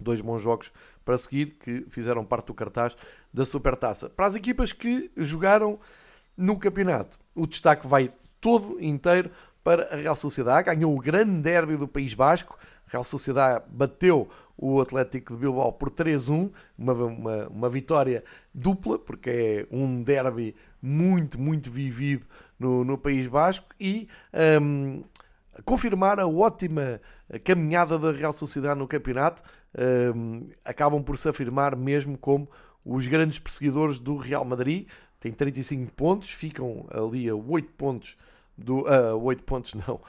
[0.00, 0.72] Dois bons jogos
[1.04, 2.96] para seguir que fizeram parte do cartaz
[3.32, 4.08] da Supertaça.
[4.08, 5.78] Para as equipas que jogaram
[6.36, 9.30] no campeonato, o destaque vai todo inteiro
[9.62, 10.74] para a Real Sociedade.
[10.74, 12.58] Ganhou o grande derby do País Basco.
[12.86, 14.28] Real Sociedade bateu
[14.62, 20.54] o Atlético de Bilbao por 3-1, uma, uma, uma, vitória dupla, porque é um derby
[20.82, 22.26] muito, muito vivido
[22.58, 24.06] no, no País Basco e
[24.60, 25.02] um,
[25.64, 27.00] confirmar a ótima
[27.42, 29.42] caminhada da Real Sociedade no campeonato,
[30.14, 32.46] um, acabam por se afirmar mesmo como
[32.84, 34.86] os grandes perseguidores do Real Madrid,
[35.18, 38.16] tem 35 pontos, ficam ali a 8 pontos
[38.56, 38.80] do.
[38.80, 40.00] Uh, 8 pontos não.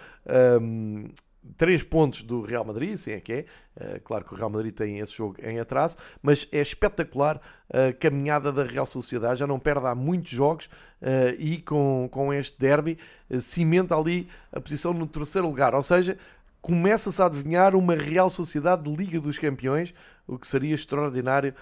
[0.62, 1.10] Um,
[1.58, 3.46] 3 pontos do Real Madrid, sim é que é.
[3.76, 7.94] Uh, claro que o Real Madrid tem esse jogo em atraso, mas é espetacular a
[7.94, 9.40] caminhada da Real Sociedade.
[9.40, 12.98] Já não perde há muitos jogos uh, e com, com este derby
[13.30, 15.74] uh, cimenta ali a posição no terceiro lugar.
[15.74, 16.18] Ou seja,
[16.62, 19.94] começa-se a adivinhar uma Real Sociedade de Liga dos Campeões,
[20.28, 21.54] o que seria extraordinário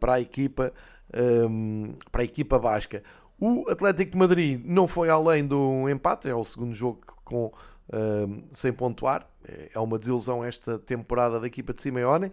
[0.00, 0.72] para a equipa
[1.14, 3.02] um, para a equipa basca.
[3.38, 7.52] O Atlético de Madrid não foi além do empate, é o segundo jogo com,
[7.92, 9.26] um, sem pontuar.
[9.74, 12.30] É uma desilusão esta temporada da equipa de Simeone.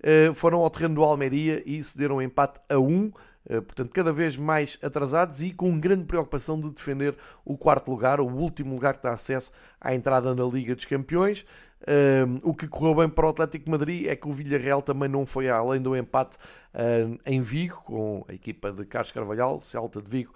[0.00, 2.86] Uh, foram ao terreno do Almeria e cederam um empate a 1.
[2.86, 7.90] Um, uh, portanto, cada vez mais atrasados e com grande preocupação de defender o quarto
[7.90, 11.44] lugar, o último lugar que dá acesso à entrada na Liga dos Campeões.
[11.82, 15.08] Uh, o que correu bem para o Atlético de Madrid é que o Villarreal também
[15.08, 16.36] não foi além do empate
[16.74, 20.34] uh, em Vigo, com a equipa de Carlos Carvalhal, Celta de Vigo,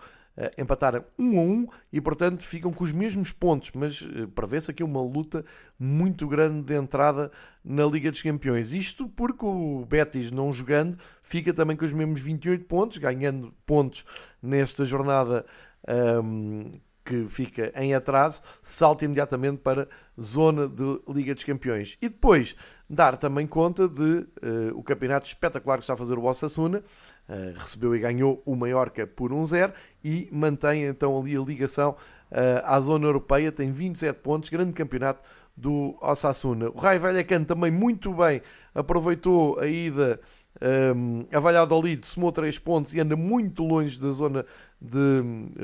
[0.59, 4.83] empataram 1 a 1 e, portanto, ficam com os mesmos pontos, mas uh, prevê-se aqui
[4.83, 5.45] uma luta
[5.79, 7.31] muito grande de entrada
[7.65, 8.73] na Liga dos Campeões.
[8.73, 14.05] Isto porque o Betis, não jogando, fica também com os mesmos 28 pontos, ganhando pontos
[14.43, 15.47] nesta jornada.
[15.89, 16.71] Um,
[17.05, 19.87] que fica em atraso, salta imediatamente para
[20.19, 21.99] zona de Liga dos Campeões.
[22.01, 22.57] E depois
[22.89, 24.27] dar também conta de uh,
[24.75, 26.83] o campeonato espetacular que está a fazer o Osasuna,
[27.29, 31.91] uh, recebeu e ganhou o Mallorca por 1-0 e mantém então ali a ligação
[32.31, 35.23] uh, à zona europeia, tem 27 pontos, grande campeonato
[35.57, 36.69] do Osasuna.
[36.71, 38.43] O Raio Vallecano também muito bem
[38.75, 40.21] aproveitou a ida
[40.63, 44.47] um, a Valladolid somou 3 pontos e anda muito longe da zona
[44.81, 45.23] de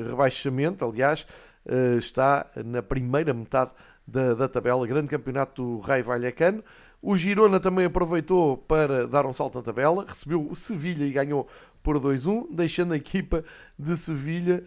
[0.09, 0.83] rebaixamento.
[0.83, 1.25] Aliás,
[1.65, 3.71] uh, está na primeira metade
[4.05, 4.85] da, da tabela.
[4.85, 6.63] Grande campeonato do Rei Vallecano.
[7.01, 11.47] O Girona também aproveitou para dar um salto na tabela, recebeu o Sevilha e ganhou
[11.81, 13.43] por 2-1, deixando a equipa
[13.77, 14.63] de Sevilha,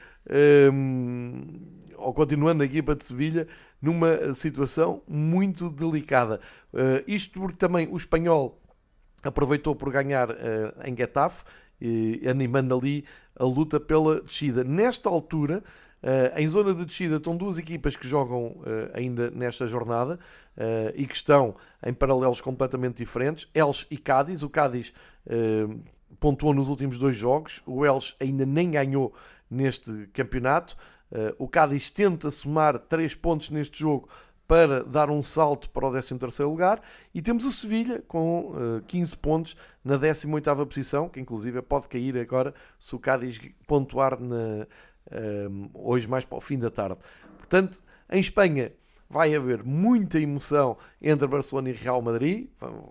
[0.73, 1.42] um,
[1.97, 3.47] ou continuando a equipa de Sevilha,
[3.81, 6.40] numa situação muito delicada.
[6.73, 8.61] Uh, isto porque também o espanhol
[9.23, 10.35] aproveitou por ganhar uh,
[10.85, 11.44] em Getafe,
[12.29, 13.05] animando ali
[13.38, 14.64] a luta pela descida.
[14.64, 15.62] Nesta altura,
[16.05, 18.57] uh, em zona de descida, estão duas equipas que jogam
[18.93, 20.19] ainda nesta jornada
[20.95, 24.43] e que estão em paralelos completamente diferentes: Elche e Cádiz.
[24.43, 24.93] O Cádiz
[26.21, 29.12] pontuou nos últimos dois jogos, o Elche ainda nem ganhou
[29.51, 30.77] neste campeonato.
[31.38, 34.09] o Cádiz tenta somar 3 pontos neste jogo
[34.47, 36.81] para dar um salto para o 13º lugar
[37.14, 41.88] e temos o Sevilha com uh, eh, 15 pontos na 18ª posição, que inclusive pode
[41.88, 44.67] cair agora se o Cádiz pontuar na,
[45.09, 46.99] uh, hoje mais para o fim da tarde.
[47.38, 48.73] Portanto, em Espanha
[49.09, 52.49] vai haver muita emoção entre Barcelona e Real Madrid,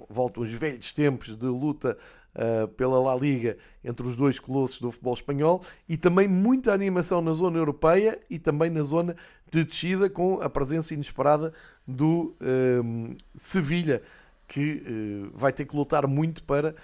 [0.10, 1.98] voltam os velhos tempos de luta
[2.36, 7.22] uh, pela La Liga entre os dois colossos do futebol espanhol e também muita animação
[7.22, 9.16] na zona europeia e também na zona
[9.52, 11.54] de descida com a presença inesperada
[11.88, 14.02] do um, Sevilha,
[14.48, 16.76] que uh, vai ter que lutar muito para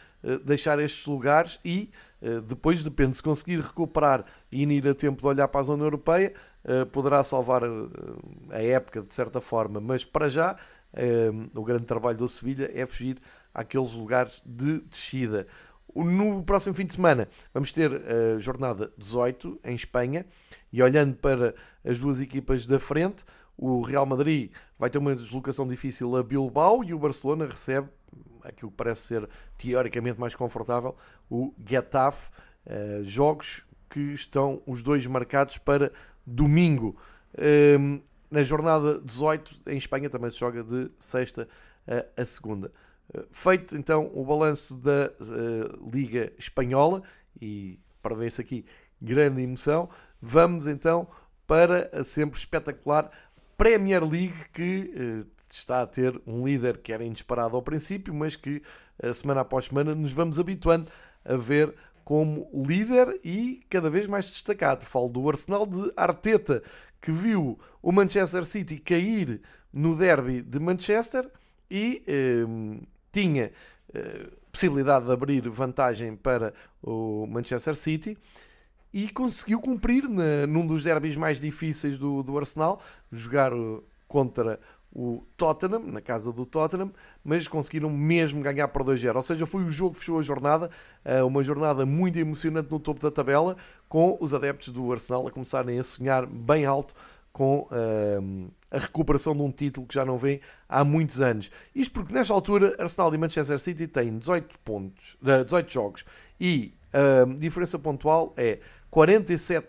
[0.44, 1.90] deixar estes lugares e
[2.22, 5.84] uh, depois depende se conseguir recuperar e ir a tempo de olhar para a zona
[5.84, 6.34] europeia,
[6.92, 7.62] poderá salvar
[8.50, 10.58] a época de certa forma, mas para já
[11.56, 13.18] o grande trabalho do Sevilha é fugir
[13.54, 15.48] àqueles lugares de descida.
[15.96, 20.26] No próximo fim de semana vamos ter a jornada 18 em Espanha
[20.72, 21.56] e olhando para
[21.86, 23.24] as duas equipas da frente,
[23.58, 27.90] o Real Madrid vai ter uma deslocação difícil a Bilbao e o Barcelona recebe
[28.50, 30.96] aquilo que parece ser teoricamente mais confortável,
[31.30, 32.32] o Getafe.
[32.66, 35.92] Uh, jogos que estão os dois marcados para
[36.26, 36.96] domingo.
[37.34, 41.48] Uh, na jornada 18 em Espanha também se joga de sexta
[42.16, 42.72] a segunda.
[43.32, 47.02] Feito então o balanço da uh, Liga Espanhola
[47.42, 48.64] e para ver-se aqui
[49.02, 49.90] grande emoção,
[50.22, 51.08] vamos então
[51.48, 53.10] para a sempre espetacular
[53.58, 58.36] Premier League que uh, está a ter um líder que era inesperado ao princípio, mas
[58.36, 58.62] que
[59.04, 60.92] uh, semana após semana nos vamos habituando
[61.26, 64.86] a ver como líder e cada vez mais destacado.
[64.86, 66.64] Falo do Arsenal de Arteta,
[67.00, 71.30] que viu o Manchester City cair no derby de Manchester
[71.70, 72.46] e eh,
[73.12, 73.52] tinha
[73.94, 78.18] eh, possibilidade de abrir vantagem para o Manchester City
[78.92, 82.82] e conseguiu cumprir na, num dos derbys mais difíceis do, do Arsenal,
[83.12, 84.60] jogar eh, contra
[84.92, 86.92] o Tottenham, na casa do Tottenham,
[87.24, 89.16] mas conseguiram mesmo ganhar por 2-0.
[89.16, 90.70] Ou seja, foi o jogo que fechou a jornada,
[91.06, 93.56] eh, uma jornada muito emocionante no topo da tabela,
[93.88, 96.94] com os adeptos do Arsenal a começarem a sonhar bem alto
[97.32, 101.50] com uh, a recuperação de um título que já não vem há muitos anos.
[101.74, 106.06] Isto porque nesta altura Arsenal e Manchester City têm 18 pontos, 18 jogos
[106.40, 109.68] e a diferença pontual é 47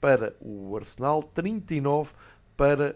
[0.00, 2.18] para o Arsenal, 39 para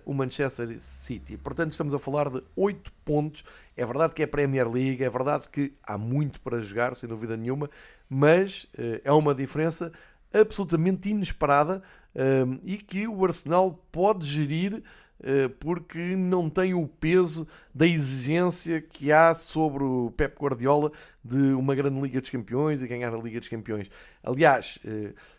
[0.04, 1.36] o Manchester City.
[1.36, 3.44] Portanto, estamos a falar de 8 pontos.
[3.76, 7.36] É verdade que é Premier League, é verdade que há muito para jogar, sem dúvida
[7.36, 7.70] nenhuma,
[8.08, 9.90] mas uh, é uma diferença
[10.32, 11.82] absolutamente inesperada
[12.14, 14.82] uh, e que o Arsenal pode gerir
[15.20, 20.92] uh, porque não tem o peso da exigência que há sobre o Pep Guardiola
[21.24, 23.90] de uma grande Liga dos Campeões e ganhar a Liga dos Campeões.
[24.22, 24.78] Aliás,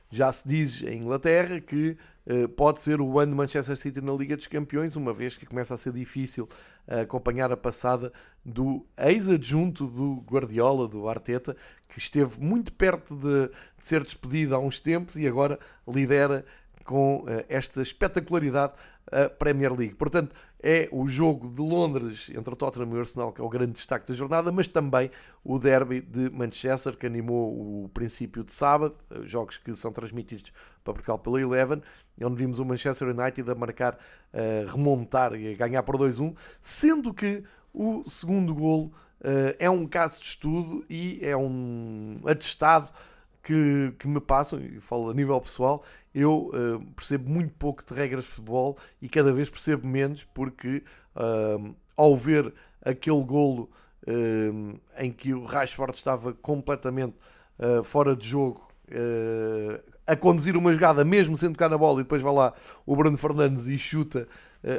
[0.10, 1.96] já se diz em Inglaterra que
[2.56, 5.76] pode ser o ano de Manchester City na Liga dos Campeões, uma vez que começa
[5.76, 6.50] a ser difícil
[6.88, 8.12] uh, acompanhar a passada
[8.44, 11.56] do ex-adjunto do Guardiola, do Arteta,
[11.88, 13.52] que esteve muito perto de, de,
[13.88, 16.44] ser despedido há uns tempos e agora lidera
[16.84, 18.74] com uh, esta espetacularidade
[19.12, 19.96] a Premier League.
[19.96, 23.50] Portanto, é o jogo de Londres entre o Tottenham e o Arsenal que é o
[23.50, 25.12] grande destaque da jornada, mas também
[25.44, 30.52] o derby de Manchester que animou o princípio de sábado, eh, jogos que são transmitidos
[30.84, 31.82] para Portugal pela Eleven,
[32.20, 33.98] onde vimos o Manchester United a marcar,
[34.34, 38.86] a remontar e a ganhar por 2-1, sendo que o segundo golo
[39.22, 42.90] uh, é um caso de estudo e é um atestado
[43.46, 47.94] que, que me passam, e falo a nível pessoal, eu uh, percebo muito pouco de
[47.94, 50.84] regras de futebol e cada vez percebo menos porque
[51.16, 53.70] uh, ao ver aquele golo
[54.08, 57.16] uh, em que o Rashford estava completamente
[57.86, 58.68] fora de jogo
[60.06, 62.54] a conduzir uma jogada mesmo sendo tocar na bola e depois vai lá
[62.86, 64.28] o Bruno Fernandes e chuta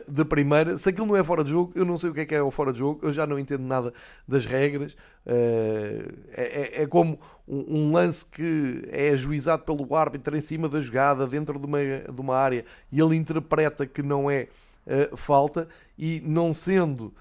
[0.08, 0.76] de primeira.
[0.78, 2.42] Se aquilo não é fora de jogo, eu não sei o que é que é
[2.42, 3.92] o fora de jogo, eu já não entendo nada
[4.26, 4.96] das regras.
[5.24, 10.80] Eh, é, é, é como um, lance que é ajuizado pelo árbitro em cima da
[10.80, 14.48] jogada, dentro de uma, de uma área, e ele interpreta que não é
[14.86, 17.14] eh, falta, e não sendo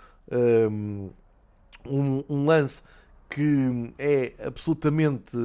[1.86, 2.82] um, um lance
[3.30, 5.36] que é absolutamente,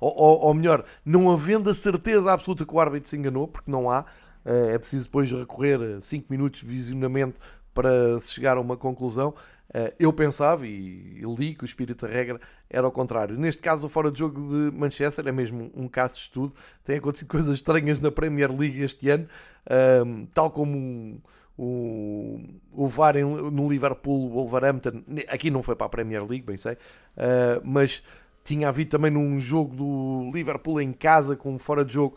[0.00, 3.70] ou, ou, ou, melhor, não havendo a certeza absoluta que o árbitro se enganou, porque
[3.70, 4.04] não há, eh,
[4.46, 7.40] é preciso depois recorrer a 5 minutos de visionamento
[7.74, 9.34] para se chegar a uma conclusão.
[9.74, 13.36] Eh, eu pensava e li que o espírito da regra era ao contrário.
[13.38, 16.54] Neste caso, o fora de jogo de Manchester é mesmo um caso de estudo.
[16.84, 19.28] Tem acontecido coisas estranhas na Premier League este ano,
[19.68, 21.20] ehm, tal como
[21.58, 22.38] o,
[22.72, 25.02] o VAR no Liverpool, Wolverhampton.
[25.28, 26.76] Aqui não foi para a Premier League, bem sei,
[27.16, 28.02] eh, mas
[28.44, 32.16] tinha havido também num jogo do Liverpool em casa com fora de jogo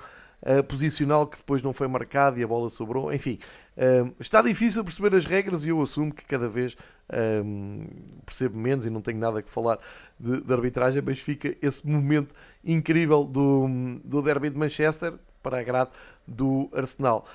[0.67, 3.13] posicional que depois não foi marcado e a bola sobrou.
[3.13, 3.39] Enfim,
[3.78, 8.86] uh, está difícil perceber as regras e eu assumo que cada vez uh, percebo menos
[8.86, 9.80] e não tenho nada que falar
[10.19, 13.67] de, de, arbitragem, mas fica esse momento incrível do,
[14.04, 15.91] do derby de Manchester para agrado
[16.28, 17.25] do Arsenal.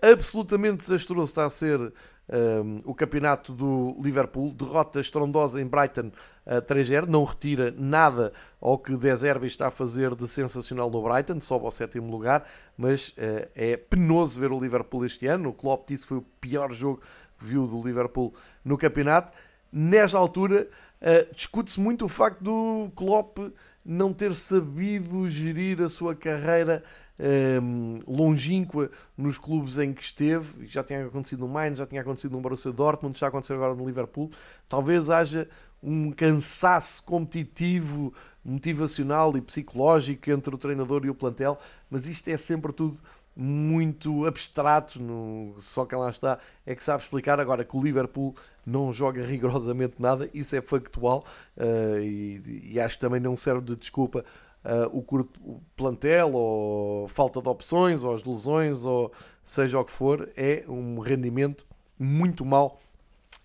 [0.00, 1.92] absolutamente desastroso está a ser
[2.32, 6.12] um, o campeonato do Liverpool, derrota estrondosa em Brighton
[6.46, 11.02] uh, 3-0, não retira nada ao que De Zerbi está a fazer de sensacional no
[11.02, 15.50] Brighton, sobe ao sétimo lugar, mas uh, é penoso ver o Liverpool este ano.
[15.50, 17.00] O Klopp disse que foi o pior jogo
[17.38, 18.32] que viu do Liverpool
[18.64, 19.32] no campeonato.
[19.72, 20.68] Nesta altura,
[21.00, 23.38] uh, discute-se muito o facto do Klopp
[23.84, 26.84] não ter sabido gerir a sua carreira
[27.18, 32.00] um, ehm, longínqua nos clubes em que esteve, já tinha acontecido no Mainz, já tinha
[32.00, 34.30] acontecido no Borussia Dortmund, está a acontecer agora no Liverpool.
[34.68, 35.48] Talvez haja
[35.82, 38.14] um cansaço competitivo,
[38.44, 41.58] motivacional e psicológico entre o treinador e o plantel,
[41.90, 43.00] mas isto é sempre tudo
[43.34, 45.54] muito abstrato, no...
[45.58, 47.40] só quem lá está é que sabe explicar.
[47.40, 51.24] Agora que o Liverpool não joga rigorosamente nada, isso é factual
[51.56, 54.24] uh, e, e, acho que também não serve de desculpa
[54.64, 59.10] uh, o curto plantel, ou falta de opções, ou as lesões, ou
[59.42, 61.66] seja o que for, é um rendimento
[61.98, 62.80] muito mau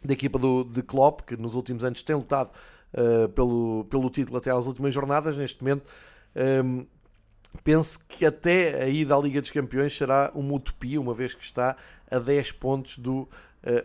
[0.04, 2.52] da equipa do, de Klopp, que nos últimos anos tem lutado
[2.94, 5.38] uh, pelo, pelo título até às últimas jornadas.
[5.38, 5.84] Neste momento,
[6.36, 6.86] um, ehm,
[7.64, 11.44] penso que até a ida à Liga dos Campeões será uma utopia, uma vez que
[11.44, 11.76] está
[12.10, 13.30] a 10 pontos do uh,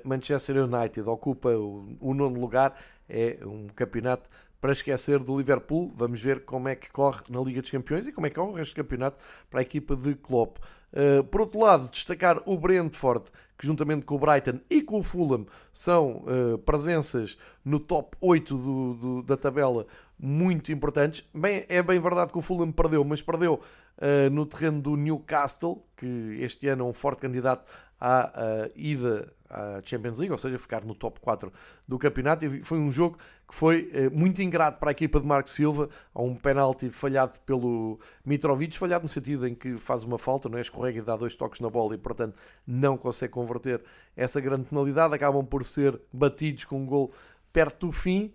[0.04, 1.08] Manchester United.
[1.08, 2.76] Ocupa o, o nono lugar,
[3.08, 4.28] é um campeonato
[4.62, 5.92] para esquecer do Liverpool.
[5.96, 8.52] Vamos ver como é que corre na Liga dos Campeões e como é que corre
[8.52, 10.58] o resto do campeonato para a equipa de Klopp.
[10.92, 13.24] Uh, por outro lado, destacar o Brentford,
[13.58, 18.56] que juntamente com o Brighton e com o Fulham são uh, presenças no top 8
[18.56, 19.84] do, do, da tabela
[20.16, 21.24] muito importantes.
[21.34, 23.60] Bem, é bem verdade que o Fulham perdeu, mas perdeu
[24.02, 27.64] uh, no terreno do Newcastle, que este ano é um forte candidato
[28.00, 31.52] à ida à Champions League, ou seja, ficar no top 4
[31.86, 32.44] do campeonato.
[32.46, 35.90] E foi um jogo que foi eh, muito ingrato para a equipa de Marco Silva.
[36.14, 40.56] Há um penalti falhado pelo Mitrovic, falhado no sentido em que faz uma falta, não
[40.56, 40.62] é?
[40.62, 42.34] escorrega e dá dois toques na bola e, portanto,
[42.66, 43.82] não consegue converter
[44.16, 45.14] essa grande penalidade.
[45.14, 47.12] Acabam por ser batidos com um gol
[47.52, 48.32] perto do fim.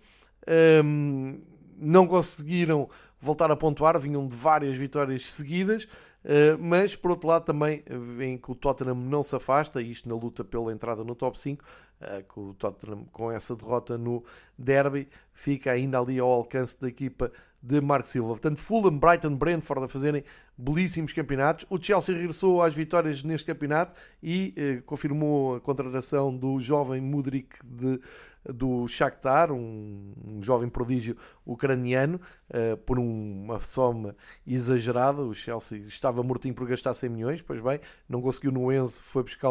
[0.84, 1.40] Um,
[1.80, 2.88] não conseguiram
[3.20, 5.88] voltar a pontuar, vinham de várias vitórias seguidas.
[6.24, 7.82] Eh, mas por outro lado também
[8.16, 11.64] vem que o Tottenham não se afasta, isto na luta pela entrada no top 5,
[12.00, 14.24] eh, que o Tottenham com essa derrota no
[14.56, 17.30] derby fica ainda ali ao alcance da equipa
[17.62, 18.30] de Mark Silva.
[18.30, 20.22] Portanto, Fulham, Brighton, Brentford a fazerem
[20.56, 21.66] belíssimos campeonatos.
[21.70, 27.56] O Chelsea regressou às vitórias neste campeonato e eh, confirmou a contratação do jovem Mudrik
[27.64, 28.00] de
[28.52, 32.20] do Shakhtar, um, um jovem prodígio ucraniano,
[32.50, 35.22] uh, por uma soma exagerada.
[35.22, 39.22] O Chelsea estava mortinho por gastar 100 milhões, pois bem, não conseguiu no Enzo, foi
[39.22, 39.50] buscar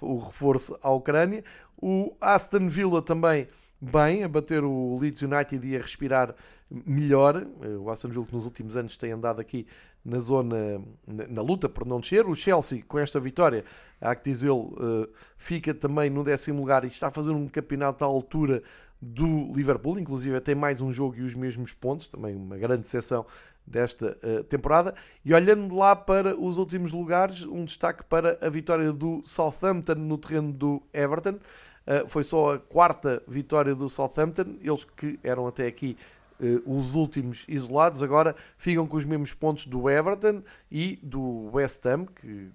[0.00, 1.44] o reforço à Ucrânia.
[1.80, 3.48] O Aston Villa também
[3.80, 6.34] bem, a bater o Leeds United e a respirar
[6.70, 7.46] melhor.
[7.62, 9.66] Eh, o Aston Villa que nos últimos anos tem andado aqui
[10.04, 12.26] na zona, na, na luta por não descer.
[12.26, 13.64] O Chelsea, com esta vitória,
[14.00, 18.04] há que dizê-lo, uh, fica também no décimo lugar e está a fazer um campeonato
[18.04, 18.62] à altura
[19.00, 23.26] do Liverpool, inclusive tem mais um jogo e os mesmos pontos, também uma grande seção
[23.66, 24.94] desta uh, temporada.
[25.24, 30.18] E olhando lá para os últimos lugares, um destaque para a vitória do Southampton no
[30.18, 31.38] terreno do Everton.
[31.86, 35.96] Uh, foi só a quarta vitória do Southampton, eles que eram até aqui
[36.66, 42.06] os últimos isolados, agora ficam com os mesmos pontos do Everton e do West Ham,
[42.06, 42.50] que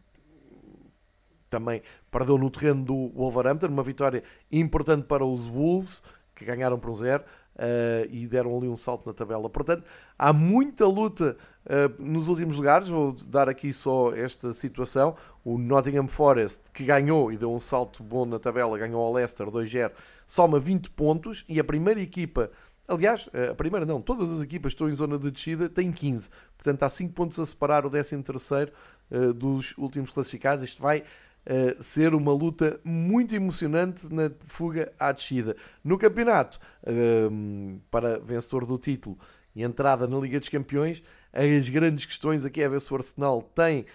[1.49, 6.03] também perdeu no terreno do Wolverhampton, uma vitória importante para os Wolves,
[6.35, 7.23] que ganharam por zero.
[7.55, 9.49] Uh, e deram ali um salto na tabela.
[9.49, 9.83] Portanto,
[10.17, 12.87] há muita luta uh, nos últimos lugares.
[12.87, 15.13] Vou dar aqui só esta situação.
[15.43, 19.47] O Nottingham Forest, que ganhou e deu um salto bom na tabela, ganhou ao Leicester
[19.47, 19.91] 2-0,
[20.25, 21.43] soma 20 pontos.
[21.49, 22.49] E a primeira equipa
[22.89, 26.27] Aliás, a primeira não, todas as equipas que estão em zona de descida têm 15.
[26.57, 28.71] Portanto, há 5 pontos a separar o 13 terceiro
[29.11, 30.63] uh, dos últimos classificados.
[30.63, 35.55] Isto vai uh, ser uma luta muito emocionante na fuga à descida.
[35.83, 39.19] No campeonato, uh, para vencedor do título
[39.55, 43.43] e entrada na Liga dos Campeões, as grandes questões aqui é ver se o Arsenal
[43.43, 43.85] tem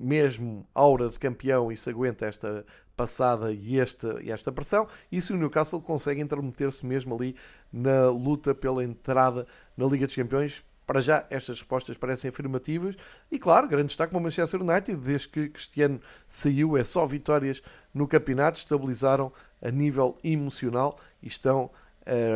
[0.00, 2.66] mesmo aura de campeão e se aguenta esta
[3.00, 7.34] passada e esta, e esta pressão, e se o Newcastle consegue intermeter-se mesmo ali
[7.72, 9.46] na luta pela entrada
[9.76, 10.64] na Liga dos Campeões.
[10.86, 12.96] Para já, estas respostas parecem afirmativas.
[13.30, 17.62] E claro, grande destaque para o Manchester United, desde que Cristiano saiu, é só vitórias
[17.94, 21.70] no campeonato, estabilizaram a nível emocional e estão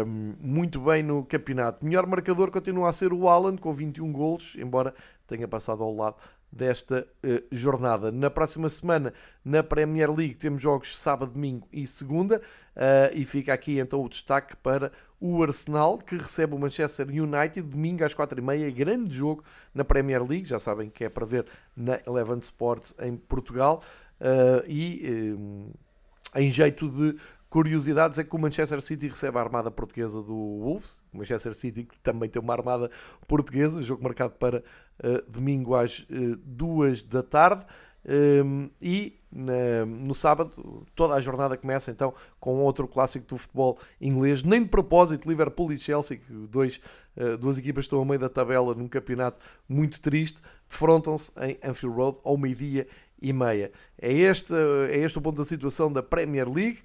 [0.07, 1.85] um, muito bem no campeonato.
[1.85, 4.95] Melhor marcador continua a ser o Alan, com 21 golos, embora
[5.27, 6.17] tenha passado ao lado
[6.51, 8.13] desta uh, jornada.
[8.13, 9.13] Na próxima semana,
[9.45, 12.41] na Premier League, temos jogos sábado, domingo e segunda,
[12.77, 14.93] uh, e fica aqui então o destaque para
[15.27, 20.45] o Arsenal, que recebe o Manchester United domingo às 4h30, grande jogo na Premier League,
[20.45, 23.83] já sabem que é para ver na Eleven Sports em Portugal,
[24.21, 25.35] uh, e
[26.35, 27.17] em jeito de
[27.49, 31.03] curiosidades é que o Manchester City recebe a armada portuguesa do Wolves.
[31.11, 32.91] O Manchester City também tem uma armada
[33.27, 37.65] portuguesa, jogo marcado para uh, domingo às uh, da tarde.
[38.07, 43.79] Um, e na, no sábado toda a jornada começa então com outro clássico do futebol
[44.01, 46.81] inglês, nem de propósito, Liverpool e Chelsea, que dois,
[47.17, 51.97] uh, duas equipas estão ao meio da tabela num campeonato muito triste, defrontam-se em Anfield
[51.97, 52.87] Road ao meio-dia
[53.21, 53.73] e meia.
[54.01, 54.53] É este,
[54.91, 56.81] é este o ponto da situação da Premier League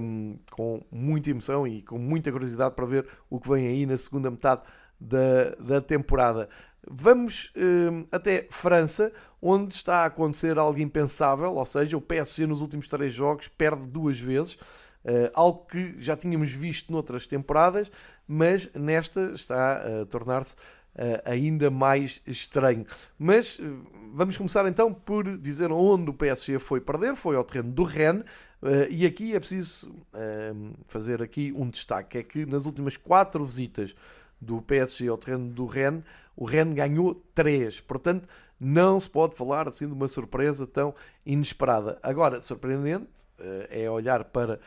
[0.00, 3.98] um, com muita emoção e com muita curiosidade para ver o que vem aí na
[3.98, 4.62] segunda metade
[4.98, 6.48] da, da temporada.
[6.88, 9.12] Vamos um, até França,
[9.42, 13.86] onde está a acontecer algo impensável, ou seja, o PSG nos últimos três jogos perde
[13.86, 17.90] duas vezes, uh, algo que já tínhamos visto noutras temporadas,
[18.26, 20.54] mas nesta está a tornar-se
[20.92, 22.84] Uh, ainda mais estranho.
[23.16, 27.70] Mas uh, vamos começar então por dizer onde o PSG foi perder, foi ao terreno
[27.70, 28.24] do Rennes,
[28.90, 29.94] e aqui é preciso
[30.88, 33.94] fazer aqui um destaque, é que nas últimas quatro visitas
[34.40, 36.02] do PSG ao terreno do Rennes,
[36.36, 38.28] o Rennes ganhou três, portanto
[38.60, 40.94] não se pode falar assim de uma surpresa tão
[41.24, 41.98] inesperada.
[42.02, 43.08] Agora, surpreendente
[43.38, 44.60] uh, é olhar para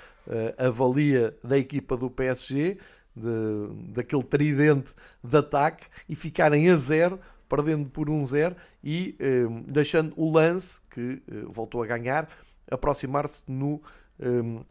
[0.57, 2.77] a valia da equipa do PSG,
[3.15, 10.13] de, daquele tridente de ataque e ficarem a zero, perdendo por 1-0 e eh, deixando
[10.17, 12.27] o lance, que eh, voltou a ganhar,
[12.69, 13.81] aproximar-se no,
[14.19, 14.63] eh,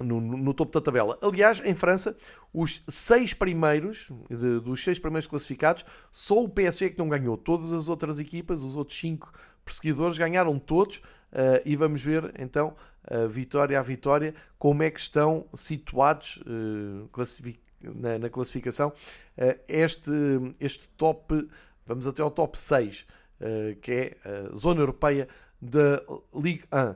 [0.00, 1.18] no, no, topo da tabela.
[1.22, 2.16] Aliás, em França,
[2.52, 7.36] os seis primeiros, de, dos seis primeiros classificados, só o PSG que não ganhou.
[7.36, 9.32] Todas as outras equipas, os outros cinco
[9.64, 11.00] perseguidores, ganharam todos.
[11.30, 12.74] Uh, e vamos ver então,
[13.10, 18.92] uh, vitória a vitória, como é que estão situados uh, classific na, na, classificação.
[19.68, 20.10] este,
[20.58, 21.48] este top,
[21.86, 23.06] vamos até ao top 6,
[23.80, 25.28] que é a zona europeia
[25.62, 26.02] da
[26.34, 26.94] Ligue 1.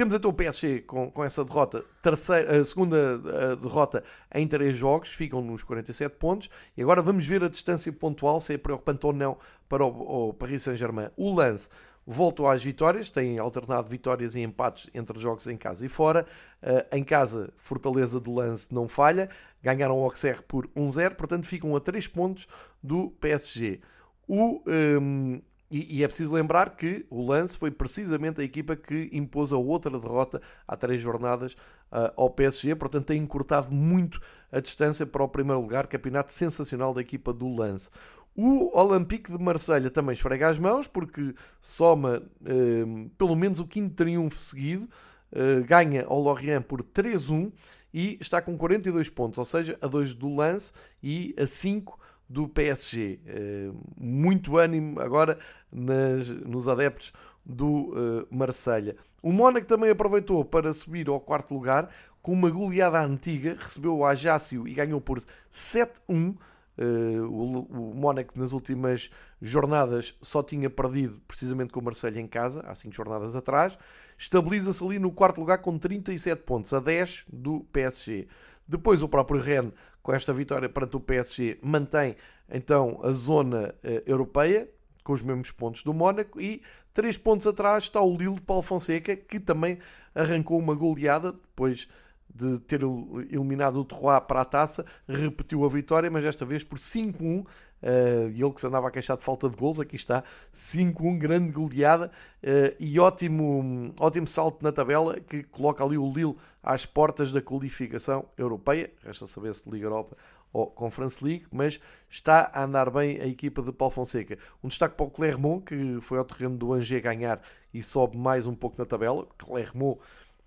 [0.00, 3.18] Temos então o PSG com, com essa derrota, terceira, a segunda
[3.58, 4.02] derrota
[4.34, 6.48] em 3 jogos, ficam nos 47 pontos.
[6.74, 9.36] E agora vamos ver a distância pontual, se é preocupante ou não
[9.68, 11.10] para o, o Paris Saint-Germain.
[11.18, 11.68] O lance
[12.06, 16.24] voltou às vitórias, tem alternado vitórias e empates entre jogos em casa e fora.
[16.62, 19.28] Uh, em casa, Fortaleza de lance não falha,
[19.62, 22.48] ganharam o Auxerre por 1-0, portanto ficam a 3 pontos
[22.82, 23.82] do PSG.
[24.26, 29.08] O, um, e, e, é preciso lembrar que o Lance foi precisamente a equipa que
[29.12, 31.52] impôs a outra derrota há três jornadas
[31.92, 36.92] uh, ao PSG, portanto tem encurtado muito a distância para o primeiro lugar, campeonato sensacional
[36.92, 37.88] da equipa do Lance.
[38.34, 43.94] O Olympique de Marselha também esfrega as mãos porque soma uh, pelo menos o quinto
[43.94, 44.88] triunfo seguido,
[45.32, 47.52] uh, ganha ao Lorient por 3-1
[47.94, 51.98] e está com 42 pontos, ou seja, a 2 do Lance e a 5
[52.30, 53.18] do PSG.
[53.26, 55.36] Uh, muito ânimo agora
[55.70, 57.12] nas, nos adeptos
[57.44, 58.96] do uh, Marselha.
[59.20, 61.90] O Mónaco também aproveitou para subir ao quarto lugar
[62.22, 65.20] com uma goleada antiga, recebeu o Ajácio e ganhou por
[65.52, 66.36] 7-1.
[66.78, 69.10] Uh, o, o Mónaco nas últimas
[69.42, 73.76] jornadas só tinha perdido precisamente com o Marselha em casa, há 5 jornadas atrás.
[74.16, 78.28] Estabiliza-se ali no quarto lugar com 37 pontos, a 10 do PSG.
[78.70, 82.14] Depois o próprio Rennes, com esta vitória perante o PSG, mantém
[82.48, 84.70] então a zona uh, europeia,
[85.02, 86.62] com os mesmos pontos do Mónaco e
[86.94, 89.80] três pontos atrás está o Lille de Paulo Fonseca, que também
[90.14, 91.88] arrancou uma goleada depois
[92.32, 96.78] de ter eliminado o Troyes para a taça, repetiu a vitória, mas desta vez por
[96.78, 97.44] 5-1.
[97.82, 100.22] Uh, ele que se andava a queixar de falta de gols, aqui está
[100.52, 102.10] 5-1, grande goleada
[102.42, 107.40] uh, e ótimo, ótimo salto na tabela que coloca ali o Lille às portas da
[107.40, 108.90] qualificação europeia.
[109.02, 110.16] Resta saber se Liga Europa
[110.52, 114.36] ou Conference League, mas está a andar bem a equipa de Paulo Fonseca.
[114.62, 117.40] Um destaque para o Clermont, que foi ao terreno do Angers ganhar
[117.72, 119.26] e sobe mais um pouco na tabela.
[119.38, 120.00] Clermont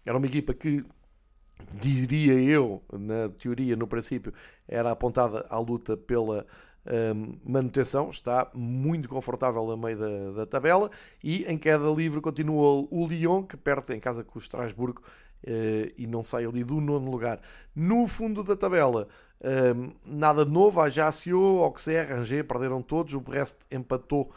[0.05, 0.85] era uma equipa que,
[1.73, 4.33] diria eu, na teoria, no princípio,
[4.67, 6.45] era apontada à luta pela
[7.43, 10.91] manutenção, está muito confortável a meio da, da, tabela
[11.23, 15.93] e em queda livre continua o Lyon, que perde em casa com o Estrasburgo uh,
[15.97, 17.39] e não sai ali do nono lugar.
[17.73, 19.07] No fundo da tabela,
[20.05, 20.87] nada de novo, a
[21.63, 24.31] Auxerre, Angers perderam todos, o Brest empatou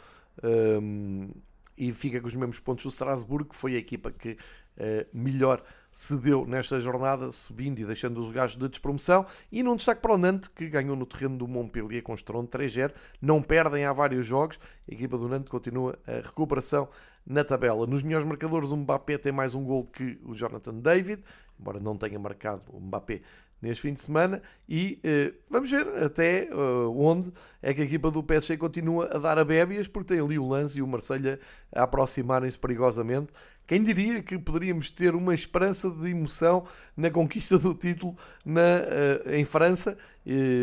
[1.77, 2.83] e fica com os mesmos pontos.
[2.83, 7.85] Do Strasbourg, que foi a equipa que uh, melhor se deu nesta jornada, subindo e
[7.85, 9.25] deixando os gajos de despromoção.
[9.51, 12.93] E num destaque para o Nantes, que ganhou no terreno do Montpellier com Estrondo 3-0.
[13.21, 14.59] Não perdem há vários jogos.
[14.89, 16.87] A equipa do Nantes continua a recuperação
[17.25, 17.85] na tabela.
[17.85, 21.23] Nos melhores marcadores, o Mbappé tem mais um gol que o Jonathan David,
[21.59, 23.21] embora não tenha marcado o Mbappé
[23.61, 27.31] neste fim de semana e uh, vamos ver até uh, onde
[27.61, 30.47] é que a equipa do PSG continua a dar a bébias, porque tem ali o
[30.47, 31.39] Lance e o Marselha
[31.73, 33.31] a aproximarem-se perigosamente.
[33.67, 36.65] Quem diria que poderíamos ter uma esperança de emoção
[36.95, 38.15] na conquista do título
[38.45, 39.97] na, uh, em França,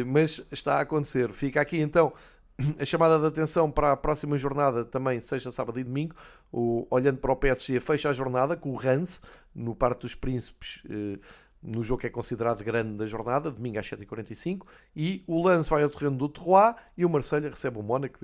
[0.07, 1.31] mas está a acontecer.
[1.33, 2.13] Fica aqui então
[2.81, 6.15] a chamada de atenção para a próxima jornada, também sexta, sábado e domingo.
[6.51, 9.21] O, olhando para o PSG, fecha a jornada com o Rance
[9.55, 10.83] no Parque dos Príncipes
[11.65, 15.83] no jogo que é considerado grande da jornada, domingo às 7h45, e o Lance vai
[15.83, 18.19] ao terreno do Troyes e o Marselha recebe o Mónaco,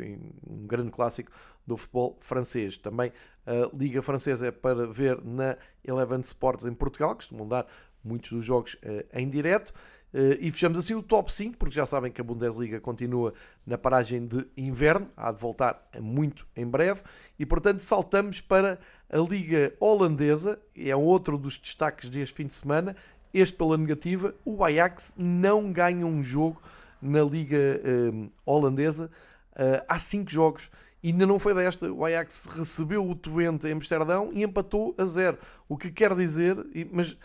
[0.46, 1.32] um grande clássico
[1.66, 2.76] do futebol francês.
[2.76, 3.12] Também
[3.46, 7.66] a Liga Francesa é para ver na Eleven Sports em Portugal, costumam dar
[8.04, 9.72] muitos dos jogos uh, em direto.
[10.12, 13.32] Uh, e fechamos assim o top 5, porque já sabem que a Bundesliga continua
[13.64, 17.02] na paragem de inverno, há de voltar muito em breve,
[17.38, 22.96] e portanto saltamos para a Liga Holandesa, é outro dos destaques deste fim de semana,
[23.32, 26.60] este pela negativa, o Ajax não ganha um jogo
[27.00, 27.80] na Liga
[28.12, 29.10] um, Holandesa
[29.52, 30.70] uh, há 5 jogos.
[31.02, 31.90] E ainda não foi desta.
[31.90, 35.38] O Ajax recebeu o Twente em Amsterdão e empatou a zero.
[35.68, 36.56] O que quer dizer,
[36.92, 37.16] mas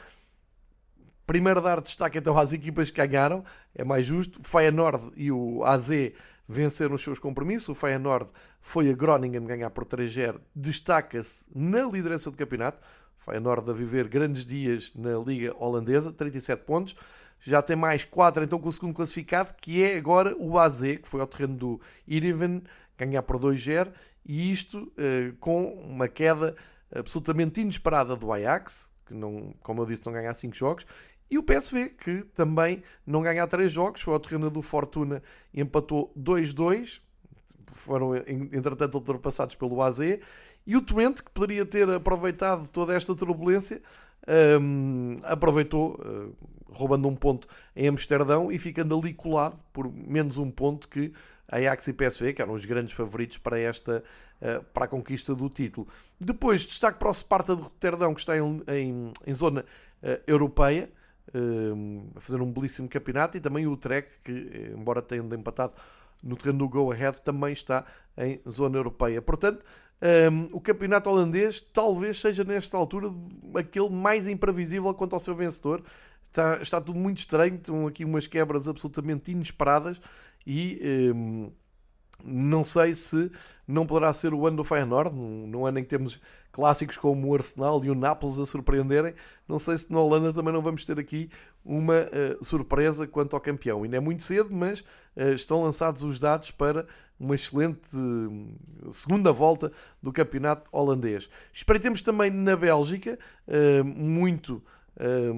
[1.27, 3.43] primeiro dar destaque então às equipas que ganharam,
[3.73, 4.39] é mais justo.
[4.39, 5.89] O Feyenoord e o AZ
[6.47, 7.69] venceram os seus compromissos.
[7.69, 8.31] O Feyenoord
[8.61, 12.79] foi a Groningen ganhar por 3-0, destaca-se na liderança do campeonato.
[13.17, 16.95] Feyenoord a viver grandes dias na Liga Holandesa, 37 pontos.
[17.39, 21.07] já tem mais 4 então com o segundo classificado, que é agora o AZ, que
[21.07, 22.63] foi ao terreno do Iriven,
[22.97, 23.91] ganhar por 2-0,
[24.25, 26.55] e isto eh, com uma queda
[26.93, 30.85] absolutamente inesperada do Ajax, que não, como eu disse, não ganha 5 jogos,
[31.29, 35.21] e o PSV, que também não ganha 3 jogos, foi ao terreno do Fortuna
[35.53, 37.01] e empatou 2-2,
[37.67, 39.99] foram entretanto ultrapassados pelo AZ,
[40.65, 43.81] e o Twente, que poderia ter aproveitado toda esta turbulência,
[44.59, 46.35] um, aproveitou, uh,
[46.67, 51.13] roubando um ponto em Amsterdão e ficando ali colado por menos um ponto que
[51.47, 54.03] Ajax e PSV, que eram os grandes favoritos para esta
[54.41, 55.87] uh, para a conquista do título.
[56.19, 60.89] Depois, destaque para o Sparta de Roterdão, que está em, em, em zona uh, europeia,
[62.15, 65.73] a fazer um belíssimo campeonato, e também o Trek, que embora tenha empatado
[66.23, 67.83] no terreno do Go Ahead, também está
[68.17, 69.21] em zona europeia.
[69.21, 69.65] Portanto,
[70.01, 73.11] um, o campeonato holandês talvez seja nesta altura
[73.55, 75.83] aquele mais imprevisível quanto ao seu vencedor.
[76.27, 80.01] Está, está tudo muito estranho, estão aqui umas quebras absolutamente inesperadas
[80.45, 81.49] e um,
[82.23, 83.31] não sei se
[83.67, 86.19] não poderá ser o ano do Feyenoord, no ano em que temos
[86.51, 89.13] clássicos como o Arsenal e o Nápoles a surpreenderem.
[89.47, 91.29] Não sei se na Holanda também não vamos ter aqui
[91.63, 93.83] uma uh, surpresa quanto ao campeão.
[93.83, 96.85] Ainda é muito cedo, mas uh, estão lançados os dados para
[97.19, 101.29] uma excelente eh, segunda volta do campeonato holandês.
[101.51, 104.61] Espreitemos também na Bélgica, eh, muito
[104.97, 105.31] eh,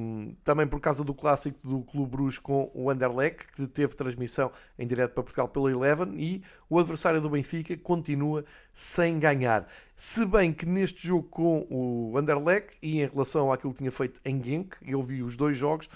[0.44, 4.88] também por causa do clássico do Clube Bruges com o Anderlecht, que teve transmissão em
[4.88, 9.68] direto para Portugal pela Eleven, e o adversário do Benfica continua sem ganhar.
[9.96, 14.20] Se bem que neste jogo com o Anderlecht e em relação àquilo que tinha feito
[14.26, 15.90] em Genk, eu vi os dois jogos,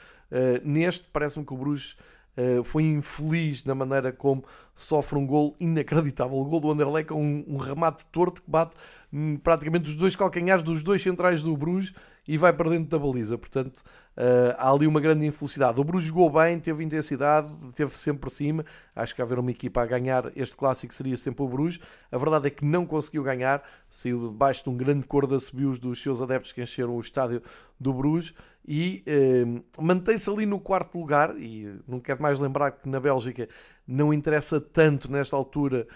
[0.63, 1.95] neste parece-me que o Bruges
[2.37, 6.37] Uh, foi infeliz na maneira como sofre um gol inacreditável.
[6.37, 8.73] O gol do Anderlecht é um, um remate torto que bate
[9.11, 11.93] hum, praticamente os dois calcanhares dos dois centrais do Bruges
[12.27, 13.37] e vai para dentro da baliza.
[13.37, 15.79] Portanto, uh, há ali uma grande infelicidade.
[15.79, 18.63] O Bruges jogou bem, teve intensidade, teve sempre por cima.
[18.95, 21.79] Acho que haver uma equipa a ganhar este clássico seria sempre o Bruges.
[22.11, 25.79] A verdade é que não conseguiu ganhar, saiu debaixo de um grande cor de assobios
[25.79, 27.41] dos seus adeptos que encheram o estádio
[27.79, 28.33] do Bruges
[28.67, 31.35] e uh, mantém-se ali no quarto lugar.
[31.37, 33.47] E não quero mais lembrar que na Bélgica
[33.87, 35.87] não interessa tanto nesta altura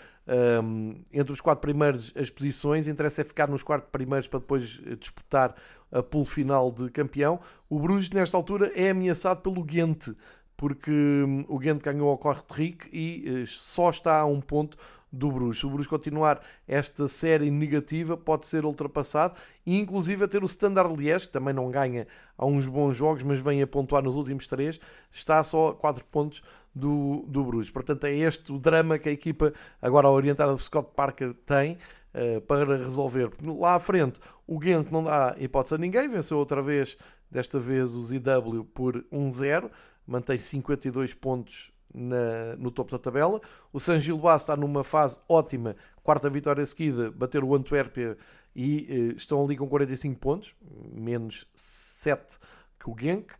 [0.63, 4.81] um, entre os quatro primeiros as posições, interessa é ficar nos quatro primeiros para depois
[4.99, 5.55] disputar
[5.91, 7.39] a pool final de campeão.
[7.69, 10.09] O Bruges, nesta altura, é ameaçado pelo Ghent,
[10.57, 14.77] porque hum, o Ghent ganhou ao Kortrijk e uh, só está a um ponto
[15.15, 15.59] do Bruges.
[15.59, 19.35] Se o Bruges continuar esta série negativa, pode ser ultrapassado
[19.65, 22.05] e inclusive a ter o Standard Liège, que também não ganha
[22.37, 24.79] há uns bons jogos, mas vem a pontuar nos últimos três,
[25.11, 26.43] está só a 4 pontos
[26.73, 27.69] do, do Bruges.
[27.69, 31.77] Portanto, é este o drama que a equipa, agora orientada por Scott Parker, tem
[32.13, 33.31] uh, para resolver.
[33.43, 36.97] Lá à frente, o Ghent não dá hipótese a ninguém, venceu outra vez,
[37.31, 39.71] desta vez o ZW por 1-0,
[40.05, 43.39] mantém 52 pontos na, no topo da tabela.
[43.71, 48.17] O San Gilbás está numa fase ótima, quarta vitória seguida, bater o Antuérpia
[48.55, 50.55] e eh, estão ali com 45 pontos,
[50.91, 52.37] menos 7
[52.79, 53.33] que o Genk.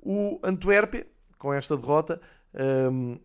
[0.00, 1.06] O Antuérpia,
[1.38, 2.20] com esta derrota,
[2.54, 3.20] um, ehm,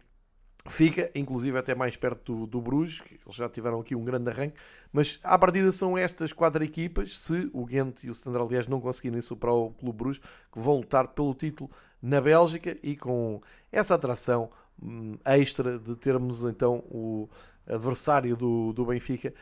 [0.67, 4.55] fica, inclusive, até mais perto do, do Bruges, eles já tiveram aqui um grande arranque,
[4.91, 8.81] mas à partida são estas quatro equipas, se o Ghent e o Standard aliás não
[8.81, 10.21] conseguirem superar o Clube Bruges,
[10.51, 11.69] que vão lutar pelo título
[12.01, 14.49] na Bélgica e com essa atração
[14.81, 17.29] Hum, extra de termos então o
[17.67, 19.33] adversário do, do Benfica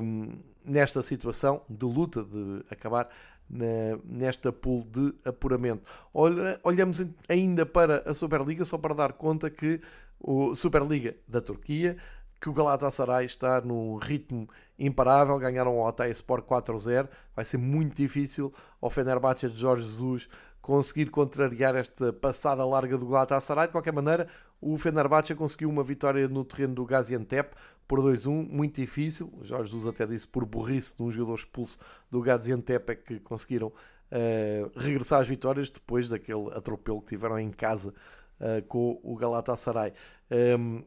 [0.00, 3.08] um, nesta situação de luta, de acabar
[3.48, 5.82] na, nesta pool de apuramento.
[6.14, 9.80] Olha, olhamos ainda para a Superliga, só para dar conta que
[10.20, 11.96] o Superliga da Turquia,
[12.40, 14.48] que o Galatasaray está num ritmo
[14.78, 20.28] imparável, ganharam o Altay Sport 4-0, vai ser muito difícil ao Fenerbahçe de Jorge Jesus
[20.62, 23.66] conseguir contrariar esta passada larga do Galatasaray.
[23.66, 24.28] De qualquer maneira,
[24.60, 27.54] o Fenerbahçe conseguiu uma vitória no terreno do Gaziantep
[27.88, 29.32] por 2-1, muito difícil.
[29.42, 31.78] Jorge Jesus até disse por burrice de um jogador expulso
[32.10, 37.50] do Gaziantep é que conseguiram uh, regressar às vitórias depois daquele atropelo que tiveram em
[37.50, 37.94] casa
[38.38, 39.92] uh, com o Galatasaray.
[40.30, 40.84] Um, ehm,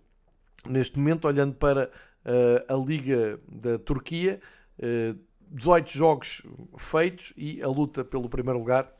[0.69, 1.89] neste momento, olhando para
[2.25, 4.39] uh, a Liga da Turquia,
[5.51, 6.41] 18 jogos
[6.77, 8.91] feitos e a luta pelo primeiro lugar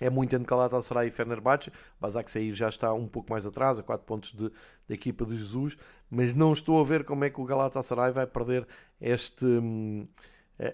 [0.00, 1.72] é muito entre Galatasaray e Fenerbahçe.
[2.00, 4.50] Basak sair já está um pouco mais atrás, a 4 pontos de,
[4.88, 5.76] da equipa de Jesus,
[6.10, 8.66] mas não estou a ver como é que o Galatasaray vai perder
[9.00, 10.06] este, hum,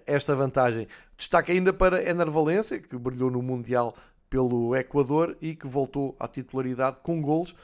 [0.06, 0.86] esta vantagem.
[1.16, 3.94] Destaque ainda para Ener Valência, que brilhou no Mundial
[4.28, 7.54] pelo Equador e que voltou à titularidade com golos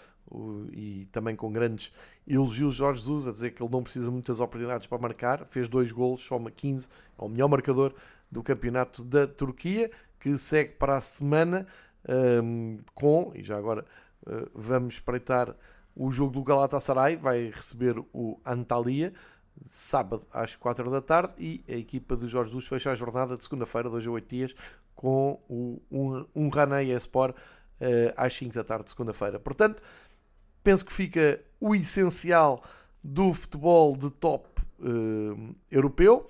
[0.72, 1.92] e também com grandes
[2.26, 5.68] elogios Jorge Jesus a dizer que ele não precisa de muitas oportunidades para marcar, fez
[5.68, 6.88] dois golos, soma 15,
[7.18, 7.92] é o melhor marcador
[8.30, 11.66] do campeonato da Turquia que segue para a semana
[12.08, 13.84] um, com, e já agora
[14.26, 15.56] uh, vamos espreitar
[15.96, 19.12] o jogo do Galatasaray, vai receber o Antalya,
[19.68, 23.42] sábado às 4 da tarde, e a equipa de Jorge Jesus fecha a jornada de
[23.42, 24.54] segunda-feira, 2 a 8 dias,
[24.94, 26.50] com o um, um
[26.96, 29.40] Esport uh, às 5 da tarde de segunda-feira.
[29.40, 29.82] Portanto,
[30.62, 32.62] penso que fica o essencial
[33.02, 36.28] do futebol de top uh, europeu,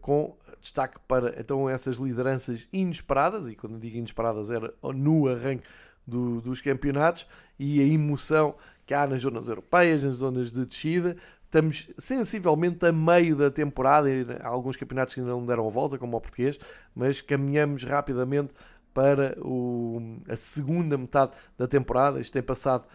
[0.00, 5.64] com destaque para então essas lideranças inesperadas, e quando digo inesperadas era no arranque
[6.06, 7.26] do, dos campeonatos,
[7.58, 8.54] e a emoção
[8.86, 11.16] que há nas zonas europeias, nas zonas de descida.
[11.44, 14.08] Estamos sensivelmente a meio da temporada,
[14.40, 16.58] há alguns campeonatos que ainda não deram a volta, como o português,
[16.94, 18.52] mas caminhamos rapidamente
[18.94, 22.20] para o, a segunda metade da temporada.
[22.20, 22.86] Isto tem passado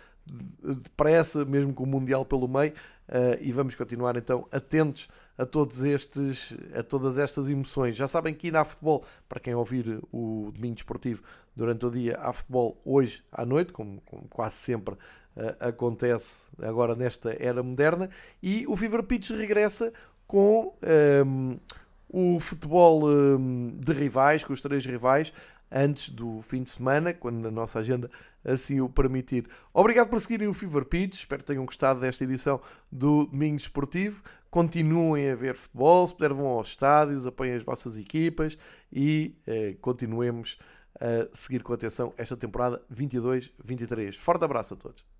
[0.84, 2.74] depressa, mesmo com o Mundial pelo meio,
[3.10, 5.08] uh, e vamos continuar então atentos
[5.38, 7.96] a todos estes, a todas estas emoções.
[7.96, 11.24] Já sabem que na futebol, para quem ouvir o domingo esportivo
[11.56, 16.96] durante o dia, há futebol hoje à noite, como, como quase sempre uh, acontece agora
[16.96, 18.10] nesta era moderna,
[18.42, 19.92] e o Fever Pitch regressa
[20.28, 21.60] com um, ehm,
[22.10, 25.32] o futebol um, ehm, de rivais, com os três rivais,
[25.72, 28.10] antes do fim de semana, quando a nossa agenda
[28.44, 29.48] assim o permitir.
[29.74, 32.62] Obrigado por seguirem o Fever Pitch, espero que tenham gostado desta edição
[32.92, 34.22] do Domingo Esportivo.
[34.56, 38.58] Continuem a ver futebol, se puder vão aos estádios, apoiem as vossas equipas
[38.90, 40.58] e eh, continuemos
[40.98, 44.16] a seguir com atenção esta temporada 22-23.
[44.16, 45.15] Forte abraço a todos.